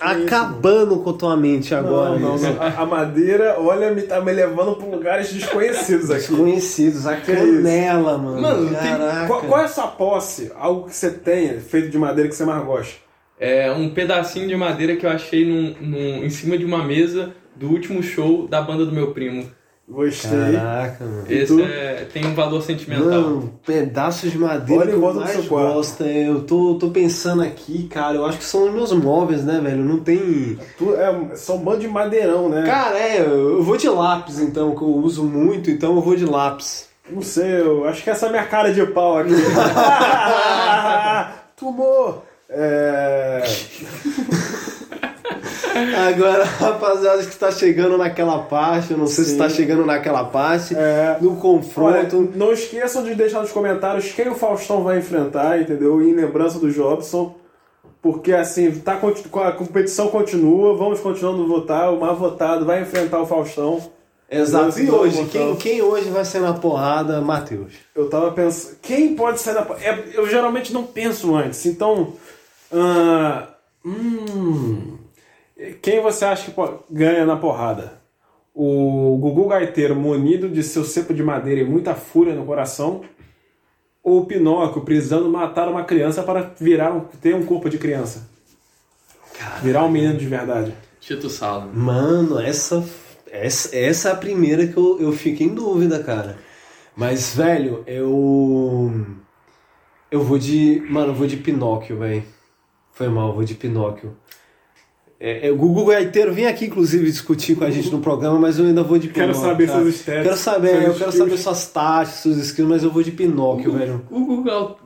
acabando 0.00 0.98
com 1.00 1.10
a 1.10 1.12
tua 1.12 1.36
mente 1.36 1.74
agora. 1.74 2.18
Não, 2.18 2.38
não, 2.38 2.62
a, 2.62 2.82
a, 2.82 2.86
madeira, 2.86 3.56
olha, 3.58 3.90
me 3.90 4.02
tá 4.02 4.20
me 4.20 4.32
levando 4.32 4.76
pra 4.76 4.86
lugares 4.86 5.32
desconhecidos 5.32 6.10
aqui. 6.10 6.28
Desconhecidos, 6.28 7.06
a 7.06 7.16
canela, 7.16 8.16
mano. 8.16 8.40
Mano, 8.40 8.70
tem, 8.70 9.26
qual, 9.26 9.42
qual, 9.42 9.60
é 9.60 9.64
a 9.64 9.68
sua 9.68 9.88
posse? 9.88 10.50
Algo 10.56 10.86
que 10.86 10.96
você 10.96 11.10
tenha 11.10 11.60
feito 11.60 11.90
de 11.90 11.98
madeira 11.98 12.28
que 12.28 12.34
você 12.34 12.44
mais 12.44 12.64
gosta? 12.64 12.94
É 13.38 13.70
um 13.70 13.90
pedacinho 13.90 14.48
de 14.48 14.56
madeira 14.56 14.96
que 14.96 15.04
eu 15.04 15.10
achei 15.10 15.46
num, 15.46 15.74
num, 15.80 16.24
em 16.24 16.30
cima 16.30 16.56
de 16.58 16.64
uma 16.64 16.82
mesa 16.84 17.32
do 17.54 17.68
último 17.68 18.02
show 18.02 18.48
da 18.48 18.60
banda 18.60 18.84
do 18.84 18.92
meu 18.92 19.12
primo. 19.12 19.50
Gostei. 19.90 20.54
Caraca, 20.54 21.04
mano. 21.04 21.24
Esse 21.28 21.60
é, 21.60 22.06
tem 22.12 22.24
um 22.24 22.32
valor 22.32 22.62
sentimental. 22.62 23.08
Mano, 23.08 23.60
pedaços 23.66 24.30
de 24.30 24.38
madeira 24.38 24.82
Olha 24.82 24.92
que 24.92 24.96
eu 24.96 25.14
mais 25.14 25.46
gosto. 25.46 26.04
É, 26.04 26.28
eu 26.28 26.44
tô, 26.44 26.76
tô 26.76 26.90
pensando 26.90 27.42
aqui, 27.42 27.88
cara, 27.88 28.14
eu 28.14 28.24
acho 28.24 28.38
que 28.38 28.44
são 28.44 28.68
os 28.68 28.72
meus 28.72 28.92
móveis, 28.92 29.44
né, 29.44 29.60
velho? 29.60 29.84
Não 29.84 29.98
tem... 29.98 30.56
Tu, 30.78 30.94
é, 30.94 31.34
são 31.34 31.56
um 31.56 31.58
bando 31.58 31.80
de 31.80 31.88
madeirão, 31.88 32.48
né? 32.48 32.62
Cara, 32.64 32.96
é, 32.96 33.20
eu 33.20 33.64
vou 33.64 33.76
de 33.76 33.88
lápis, 33.88 34.38
então, 34.38 34.76
que 34.76 34.82
eu 34.82 34.88
uso 34.88 35.24
muito, 35.24 35.68
então 35.68 35.96
eu 35.96 36.00
vou 36.00 36.14
de 36.14 36.24
lápis. 36.24 36.88
Não 37.10 37.22
sei, 37.22 37.60
eu 37.60 37.88
acho 37.88 38.04
que 38.04 38.10
essa 38.10 38.26
é 38.26 38.28
a 38.28 38.32
minha 38.32 38.44
cara 38.44 38.72
de 38.72 38.86
pau 38.86 39.18
aqui. 39.18 39.34
Tumor! 41.56 42.22
É... 42.48 43.42
Agora, 46.08 46.44
rapaziada 46.58 47.22
que 47.22 47.30
está 47.30 47.50
chegando 47.50 47.96
naquela 47.96 48.38
parte, 48.40 48.92
eu 48.92 48.98
não 48.98 49.06
sei 49.06 49.24
Sim. 49.24 49.30
se 49.30 49.32
está 49.32 49.48
chegando 49.48 49.84
naquela 49.84 50.24
parte, 50.24 50.74
é. 50.76 51.16
no 51.20 51.36
confronto. 51.36 52.16
Olha, 52.18 52.28
não 52.34 52.52
esqueçam 52.52 53.04
de 53.04 53.14
deixar 53.14 53.40
nos 53.40 53.52
comentários 53.52 54.12
quem 54.12 54.28
o 54.28 54.34
Faustão 54.34 54.82
vai 54.82 54.98
enfrentar, 54.98 55.60
entendeu? 55.60 56.02
E 56.02 56.10
em 56.10 56.14
lembrança 56.14 56.58
do 56.58 56.70
Jobson. 56.70 57.34
Porque 58.02 58.32
assim, 58.32 58.70
tá, 58.80 58.94
a 58.94 59.52
competição 59.52 60.08
continua, 60.08 60.74
vamos 60.74 61.00
continuando 61.00 61.42
a 61.42 61.46
votar, 61.46 61.92
o 61.92 62.00
mais 62.00 62.16
votado 62.16 62.64
vai 62.64 62.80
enfrentar 62.80 63.20
o 63.20 63.26
Faustão. 63.26 63.78
Exato. 64.30 64.78
E 64.80 64.88
hoje, 64.88 65.24
quem, 65.26 65.56
quem 65.56 65.82
hoje 65.82 66.08
vai 66.08 66.24
ser 66.24 66.40
na 66.40 66.54
porrada, 66.54 67.20
Matheus? 67.20 67.72
Eu 67.94 68.08
tava 68.08 68.30
pensando, 68.30 68.76
quem 68.80 69.14
pode 69.14 69.40
ser 69.40 69.52
na 69.52 69.62
porrada? 69.62 69.84
É, 69.84 70.04
eu 70.14 70.26
geralmente 70.28 70.72
não 70.72 70.84
penso 70.84 71.34
antes, 71.34 71.66
então. 71.66 72.14
Uh, 72.72 73.48
hum, 73.84 74.99
Quem 75.82 76.00
você 76.00 76.24
acha 76.24 76.50
que 76.50 76.56
ganha 76.90 77.26
na 77.26 77.36
porrada? 77.36 78.00
O 78.54 79.16
Gugu 79.20 79.48
Gaiteiro 79.48 79.94
munido 79.94 80.48
de 80.48 80.62
seu 80.62 80.84
cepo 80.84 81.12
de 81.12 81.22
madeira 81.22 81.60
e 81.60 81.64
muita 81.64 81.94
fúria 81.94 82.34
no 82.34 82.44
coração? 82.44 83.02
Ou 84.02 84.20
o 84.20 84.26
Pinóquio 84.26 84.82
precisando 84.82 85.28
matar 85.28 85.68
uma 85.68 85.84
criança 85.84 86.22
para 86.22 86.52
virar 86.58 86.92
um, 86.92 87.00
ter 87.00 87.34
um 87.34 87.44
corpo 87.44 87.68
de 87.68 87.78
criança? 87.78 88.28
Virar 89.62 89.84
um 89.84 89.90
menino 89.90 90.16
de 90.16 90.26
verdade. 90.26 90.74
Tito 91.00 91.28
Sala. 91.28 91.66
Mano, 91.66 92.38
essa, 92.38 92.84
essa, 93.30 93.76
essa 93.76 94.08
é 94.08 94.12
a 94.12 94.16
primeira 94.16 94.66
que 94.66 94.76
eu, 94.76 94.98
eu 95.00 95.12
fico 95.12 95.42
em 95.42 95.54
dúvida, 95.54 96.02
cara. 96.02 96.38
Mas, 96.96 97.34
velho, 97.34 97.82
eu. 97.86 99.06
Eu 100.10 100.22
vou 100.22 100.38
de. 100.38 100.82
Mano, 100.88 101.08
eu 101.08 101.14
vou 101.14 101.26
de 101.26 101.36
Pinóquio, 101.36 101.98
velho. 101.98 102.22
Foi 102.92 103.08
mal, 103.08 103.28
eu 103.28 103.34
vou 103.34 103.44
de 103.44 103.54
Pinóquio. 103.54 104.16
É, 105.22 105.48
é, 105.48 105.52
o 105.52 105.56
Gugu 105.56 105.84
Gaiteiro 105.84 106.32
vem 106.32 106.46
aqui, 106.46 106.64
inclusive, 106.64 107.04
discutir 107.04 107.54
com 107.54 107.62
a 107.64 107.70
gente 107.70 107.90
no 107.90 108.00
programa, 108.00 108.38
mas 108.38 108.58
eu 108.58 108.64
ainda 108.64 108.82
vou 108.82 108.98
de 108.98 109.08
Quero 109.08 109.32
Pinóquio. 109.32 109.50
saber 109.50 109.66
cara. 109.66 109.82
seus 109.82 109.94
stats, 109.96 110.22
Quero 110.22 110.36
saber, 110.36 110.82
eu 110.88 110.94
quero 110.94 111.12
saber 111.12 111.36
suas 111.36 111.66
taxas, 111.66 112.14
seus 112.20 112.36
skills, 112.38 112.70
mas 112.70 112.82
eu 112.82 112.90
vou 112.90 113.02
de 113.02 113.10
Pinóquio, 113.10 113.72
velho. 113.72 114.02
O 114.10 114.24
Gugu, 114.24 114.78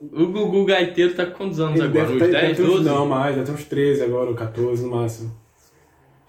o 0.00 0.26
Gugu 0.28 0.64
Gaiteiro 0.64 1.12
tá 1.12 1.26
com 1.26 1.32
quantos 1.32 1.60
anos 1.60 1.78
Ele 1.78 1.84
agora? 1.88 2.10
Uns 2.10 2.18
ter, 2.18 2.30
10, 2.30 2.32
deve 2.32 2.54
ter 2.54 2.62
uns, 2.62 2.68
12? 2.68 2.84
não 2.84 3.06
mais, 3.06 3.34
deve 3.34 3.46
ter 3.46 3.52
uns 3.52 3.64
13 3.64 4.02
agora, 4.02 4.30
ou 4.30 4.34
14 4.34 4.82
no 4.82 4.90
máximo. 4.90 5.36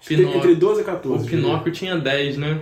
Pinóquio. 0.06 0.36
Entre 0.36 0.54
12 0.56 0.80
e 0.82 0.84
14. 0.84 1.24
O 1.24 1.30
Pinóquio 1.30 1.72
tinha 1.72 1.96
10, 1.96 2.36
né? 2.36 2.60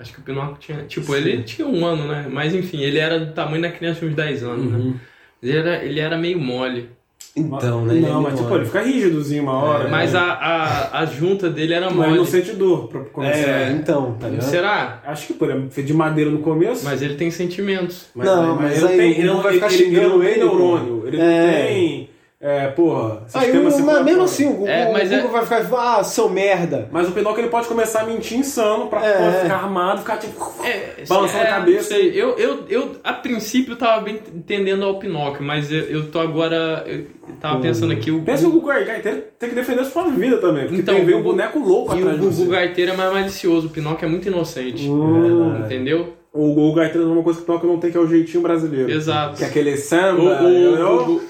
Acho 0.00 0.12
que 0.14 0.18
o 0.20 0.22
Pinóquio 0.24 0.56
tinha. 0.58 0.82
Tipo, 0.84 1.14
ele 1.14 1.44
tinha 1.44 1.68
um 1.68 1.86
ano, 1.86 2.08
né? 2.08 2.26
Mas 2.28 2.52
enfim, 2.56 2.80
ele 2.80 2.98
era 2.98 3.20
do 3.20 3.32
tamanho 3.32 3.62
da 3.62 3.70
criança 3.70 4.00
de 4.00 4.06
uns 4.06 4.14
10 4.16 4.42
anos, 4.42 4.72
Uhum. 4.72 4.90
né? 4.90 4.94
Ele 5.40 5.56
era, 5.56 5.84
ele 5.84 6.00
era 6.00 6.18
meio 6.18 6.40
mole. 6.40 6.90
Então, 7.36 7.84
né? 7.84 7.94
ele 7.94 8.06
Não, 8.06 8.20
é 8.20 8.22
mas 8.30 8.40
tipo, 8.40 8.54
ele 8.56 8.64
fica 8.64 8.82
rígidozinho 8.82 9.42
uma 9.44 9.52
hora. 9.52 9.88
Mas 9.88 10.12
né? 10.14 10.18
a, 10.18 10.22
a, 10.32 11.00
a 11.00 11.06
junta 11.06 11.48
dele 11.48 11.72
era 11.74 11.86
Mas 11.86 11.94
mole. 11.96 12.18
não 12.18 12.24
sente 12.24 12.52
dor 12.52 12.88
pra 12.88 13.00
começar. 13.04 13.38
É, 13.38 13.70
então, 13.72 14.16
tá 14.18 14.28
ligado? 14.28 14.44
Será? 14.48 15.00
Acho 15.06 15.28
que 15.28 15.34
por 15.34 15.48
exemplo, 15.48 15.70
foi 15.70 15.82
de 15.84 15.94
madeira 15.94 16.30
no 16.30 16.38
começo. 16.40 16.84
Mas 16.84 17.00
ele 17.02 17.14
tem 17.14 17.30
sentimentos. 17.30 18.06
Não, 18.16 18.56
mas 18.56 18.84
aí 18.84 18.96
tem, 18.96 19.10
o 19.12 19.14
Gugu 19.14 19.20
ele, 19.20 19.42
vai 19.42 19.52
ele, 19.52 19.54
ficar 19.60 19.72
ele, 19.72 19.84
xingando 19.84 20.08
não 20.08 20.20
tem 20.20 20.28
ele, 20.28 20.40
pô. 20.40 20.46
neurônio. 20.56 21.02
Ele 21.06 21.20
É. 21.20 21.20
não 21.22 21.66
tem. 21.66 22.09
É, 22.42 22.68
porra. 22.68 23.22
Aí, 23.34 23.52
sistema 23.52 23.68
o- 23.68 23.82
mas 23.98 24.04
mesmo 24.04 24.22
assim, 24.22 24.46
o 24.48 24.52
Gugu, 24.54 24.66
É, 24.66 24.90
mas 24.90 25.12
o 25.12 25.14
Gugu 25.16 25.28
é- 25.28 25.30
vai 25.44 25.44
ficar, 25.64 25.98
ah, 25.98 26.02
seu 26.02 26.26
merda. 26.30 26.88
Mas 26.90 27.06
o 27.06 27.12
Pinóquio 27.12 27.42
ele 27.42 27.50
pode 27.50 27.68
começar 27.68 28.00
a 28.00 28.04
mentir 28.06 28.38
insano 28.38 28.86
pra 28.86 29.04
É. 29.04 29.42
ficar 29.42 29.56
armado, 29.56 30.00
ficar 30.00 30.16
tipo. 30.16 30.50
É, 30.64 31.04
Balançando 31.06 31.44
é, 31.44 31.46
a 31.46 31.50
cabeça. 31.56 31.88
sei. 31.88 32.08
Eu, 32.18 32.30
eu, 32.38 32.64
eu, 32.70 32.92
a 33.04 33.12
princípio, 33.12 33.76
tava 33.76 34.00
bem 34.00 34.18
entendendo 34.34 34.84
ao 34.86 34.98
Pinóquio, 34.98 35.42
mas 35.44 35.70
eu, 35.70 35.80
eu 35.80 36.10
tô 36.10 36.18
agora. 36.18 36.82
Eu 36.86 37.04
tava 37.38 37.60
pensando 37.60 37.92
aqui. 37.92 38.10
O, 38.10 38.22
Pensa 38.22 38.44
que 38.44 38.48
o 38.48 38.52
Gugu 38.52 38.68
Gaiteiro 38.68 39.22
tem 39.38 39.50
que 39.50 39.54
defender 39.54 39.82
a 39.82 39.84
sua 39.84 40.04
vida 40.04 40.38
também. 40.38 40.64
Porque 40.64 40.80
Então, 40.80 40.94
tem, 40.94 41.04
vem 41.04 41.16
um 41.16 41.20
o 41.20 41.22
boneco 41.22 41.58
louco 41.58 41.94
E 41.94 41.98
atrás 41.98 42.16
o 42.16 42.20
de 42.20 42.24
você. 42.26 42.38
Gugu 42.40 42.50
Gaiteiro 42.52 42.92
é 42.92 42.96
mais 42.96 43.12
malicioso, 43.12 43.66
o 43.66 43.70
Pinóquio 43.70 44.06
é 44.06 44.08
muito 44.08 44.26
inocente. 44.28 44.88
Hum. 44.88 45.58
Entendeu? 45.66 46.14
O 46.32 46.54
Gugu 46.54 46.74
Gaiteiro 46.76 47.04
tem 47.04 47.12
uma 47.12 47.22
coisa 47.22 47.38
que 47.38 47.42
o 47.42 47.46
Pinóquio 47.46 47.68
não 47.70 47.78
tem, 47.78 47.90
que 47.90 47.98
é 47.98 48.00
o 48.00 48.06
jeitinho 48.06 48.42
brasileiro. 48.42 48.90
Exato. 48.90 49.36
Que 49.36 49.44
é 49.44 49.46
aquele 49.46 49.74
O, 49.74 49.76
samba. 49.76 50.22
o, 50.22 50.48
entendeu? 50.48 51.20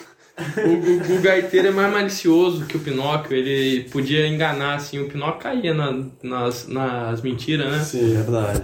O, 0.56 0.68
o, 0.68 0.72
o 0.96 0.98
Gugu 1.00 1.22
Gaiteiro 1.22 1.68
é 1.68 1.70
mais 1.70 1.92
malicioso 1.92 2.64
que 2.66 2.76
o 2.76 2.80
Pinóquio. 2.80 3.36
Ele 3.36 3.88
podia 3.90 4.26
enganar, 4.26 4.74
assim. 4.74 4.98
O 5.00 5.08
Pinóquio 5.08 5.40
caía 5.40 5.74
na- 5.74 6.04
nas, 6.22 6.66
nas 6.68 7.22
mentiras, 7.22 7.70
né? 7.72 7.78
Sim. 7.80 8.14
Verdade. 8.14 8.62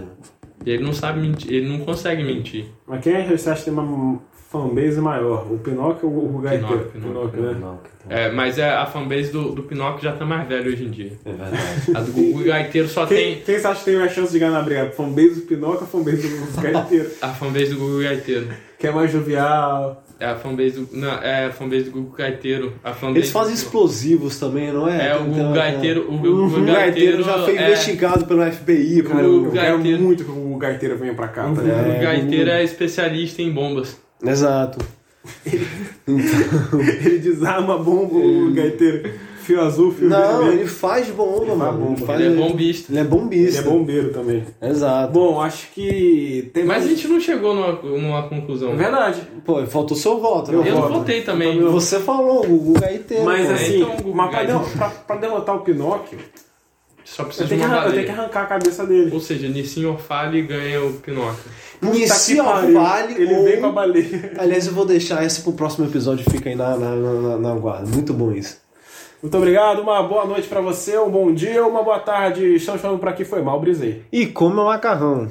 E 0.64 0.70
ele 0.70 0.82
não 0.82 0.92
sabe 0.92 1.20
mentir, 1.20 1.52
ele 1.52 1.68
não 1.68 1.78
consegue 1.84 2.24
mentir. 2.24 2.66
Mas 2.86 3.00
quem 3.02 3.12
é 3.14 3.22
que 3.22 3.36
você 3.38 3.50
acha 3.50 3.60
que 3.64 3.70
tem 3.70 3.74
uma 3.78 4.18
fanbase 4.50 5.00
maior? 5.00 5.46
O 5.52 5.58
Pinóquio 5.58 6.10
ou 6.10 6.34
o 6.36 6.38
Gaiteiro? 6.40 6.90
Pinóquio, 6.92 7.40
né? 7.42 7.56
Não, 7.60 7.78
É, 8.08 8.32
mas 8.32 8.58
é, 8.58 8.68
a 8.68 8.84
fanbase 8.84 9.30
do, 9.30 9.52
do 9.52 9.62
Pinóquio 9.62 10.02
já 10.02 10.12
tá 10.12 10.24
mais 10.24 10.48
velha 10.48 10.68
hoje 10.68 10.84
em 10.84 10.90
dia. 10.90 11.12
é 11.24 11.30
verdade. 11.32 11.56
A 11.94 12.00
do 12.00 12.10
Gugu 12.10 12.42
Gaiteiro 12.44 12.88
só 12.88 13.06
Quem, 13.06 13.16
tem. 13.36 13.42
quem 13.44 13.58
você 13.60 13.66
acha 13.66 13.78
que 13.78 13.84
tem 13.84 13.96
mais 13.96 14.12
chance 14.12 14.32
de 14.32 14.38
ganhar 14.40 14.52
na 14.52 14.62
briga? 14.62 14.90
Fanbase 14.90 15.34
do 15.36 15.40
Pinóquio 15.42 15.82
ou 15.82 15.86
fanbase 15.86 16.28
do 16.28 16.36
Gugu 16.36 16.58
Gaiteiro? 16.72 17.10
A 17.22 17.28
fanbase 17.28 17.66
do 17.66 17.78
Gugu 17.78 18.02
Gaiteiro. 18.02 18.48
que 18.78 18.86
é 18.88 18.90
mais 18.90 19.12
jovial. 19.12 20.02
É 20.18 20.24
a 20.26 20.34
fanbase 20.36 20.80
do. 20.80 20.88
Não, 20.96 21.12
é 21.22 21.44
a 21.46 21.52
fanbase 21.52 21.84
do 21.84 21.90
Gugu 21.90 22.16
Gaiteiro. 22.16 22.72
A 22.82 22.94
fanbase 22.94 23.18
Eles 23.18 23.30
fazem 23.30 23.52
do- 23.54 23.58
explosivos 23.58 24.38
também, 24.38 24.72
não 24.72 24.88
é? 24.88 25.08
É, 25.10 25.16
o 25.16 25.24
Gugu 25.24 25.34
tem- 25.34 25.52
Gaiteiro. 25.52 26.10
O 26.10 26.14
O 26.14 26.48
Gugu 26.48 26.64
Gaiteiro 26.64 27.22
já 27.22 27.38
foi 27.44 27.56
é- 27.58 27.66
investigado 27.66 28.24
pelo 28.24 28.42
FBI. 28.42 29.02
Cara, 29.02 29.16
pelo- 29.16 29.28
eu, 29.28 29.44
eu 29.44 29.50
quero 29.52 29.74
Gaiteiro. 29.74 30.02
muito 30.02 30.24
que 30.24 30.30
o 30.30 30.34
Gugu 30.34 30.56
Gaiteiro 30.58 30.96
venha 30.96 31.12
pra 31.14 31.28
cá, 31.28 31.42
tá 31.44 31.48
O 31.50 31.54
ligado? 31.62 31.84
Gugu 31.84 31.90
É, 31.96 32.00
Gaiteiro 32.02 32.50
é 32.50 32.64
especialista 32.64 33.42
em 33.42 33.50
bombas. 33.52 33.96
Exato. 34.24 34.78
Ele 36.06 37.18
desarma 37.18 37.74
a 37.74 37.78
bomba, 37.78 38.14
o 38.16 38.20
Gugu 38.22 38.52
Gaiteiro. 38.54 39.10
Fio 39.46 39.60
azul, 39.62 39.92
fio 39.92 40.08
Não, 40.08 40.38
vermelho. 40.38 40.60
ele 40.60 40.66
faz 40.68 41.06
bomba, 41.08 41.46
faz 41.46 41.58
mano. 41.58 41.78
bomba. 41.78 42.06
faz- 42.06 42.20
Ele 42.20 42.32
é 42.34 42.36
bombista. 42.48 42.90
Ele 42.92 42.98
é 42.98 43.00
Ele 43.02 43.08
bombista. 43.08 43.60
é 43.60 43.64
bombeiro 43.64 44.12
também. 44.12 44.44
Exato. 44.60 45.12
Bom, 45.12 45.40
acho 45.40 45.68
que 45.72 46.50
tem 46.52 46.64
Mas 46.64 46.78
mais... 46.78 46.84
a 46.84 46.94
gente 46.94 47.06
não 47.08 47.20
chegou 47.20 47.54
numa, 47.54 47.72
numa 47.80 48.22
conclusão. 48.28 48.72
É 48.72 48.76
verdade. 48.76 49.22
Pô, 49.44 49.64
faltou 49.66 49.96
seu 49.96 50.18
voto. 50.20 50.50
Eu 50.50 50.62
né? 50.64 50.70
Eu 50.70 50.74
não 50.74 50.82
voto. 50.82 50.94
votei 50.94 51.22
também. 51.22 51.60
Você 51.62 52.00
falou, 52.00 52.44
o 52.44 52.48
Gugu 52.58 52.80
Gaiteiro. 52.80 53.24
Mas 53.24 53.46
pô. 53.46 53.52
assim, 53.54 53.76
então, 53.82 53.92
o 53.94 53.96
Gugu 54.02 54.14
mas 54.16 54.30
pra, 54.30 54.58
pra- 54.58 54.88
pra 54.90 55.16
derrotar 55.16 55.54
o 55.54 55.60
Pinóquio, 55.60 56.18
Só 57.04 57.22
eu 57.22 57.26
precisa 57.26 57.46
de 57.48 57.54
tenho, 57.56 57.70
que, 57.70 57.76
eu 57.86 57.92
tenho 57.92 58.04
que 58.04 58.10
arrancar 58.10 58.42
a 58.42 58.46
cabeça 58.46 58.84
dele. 58.84 59.10
Ou 59.14 59.20
seja, 59.20 59.46
Nissin 59.46 59.84
Orfale 59.84 60.42
ganha 60.42 60.82
o 60.84 60.92
Pinóquio. 60.94 61.44
Nissi 61.80 62.34
Puta 62.34 62.42
que 62.48 62.50
pariu. 62.50 62.76
Orfale 62.80 63.14
Ele 63.22 63.34
ou- 63.36 63.44
vem 63.44 63.60
com 63.60 63.66
a 63.66 63.72
baleia. 63.72 64.32
Aliás, 64.38 64.66
eu 64.66 64.72
vou 64.72 64.84
deixar 64.84 65.24
esse 65.24 65.42
pro 65.42 65.52
próximo 65.52 65.86
episódio, 65.86 66.28
fica 66.28 66.48
aí 66.50 66.56
na, 66.56 66.76
na, 66.76 66.96
na, 66.96 67.38
na 67.38 67.54
guarda. 67.54 67.86
Muito 67.88 68.12
bom 68.12 68.32
isso. 68.32 68.65
Muito 69.22 69.36
obrigado, 69.36 69.80
uma 69.80 70.02
boa 70.02 70.26
noite 70.26 70.46
pra 70.46 70.60
você, 70.60 70.98
um 70.98 71.08
bom 71.10 71.32
dia, 71.32 71.64
uma 71.64 71.82
boa 71.82 71.98
tarde. 71.98 72.54
Estamos 72.54 72.82
falando 72.82 72.98
por 72.98 73.08
aqui, 73.08 73.24
foi 73.24 73.40
mal, 73.40 73.58
brisei. 73.58 74.02
E 74.12 74.26
como 74.26 74.60
o 74.60 74.66
macarrão. 74.66 75.28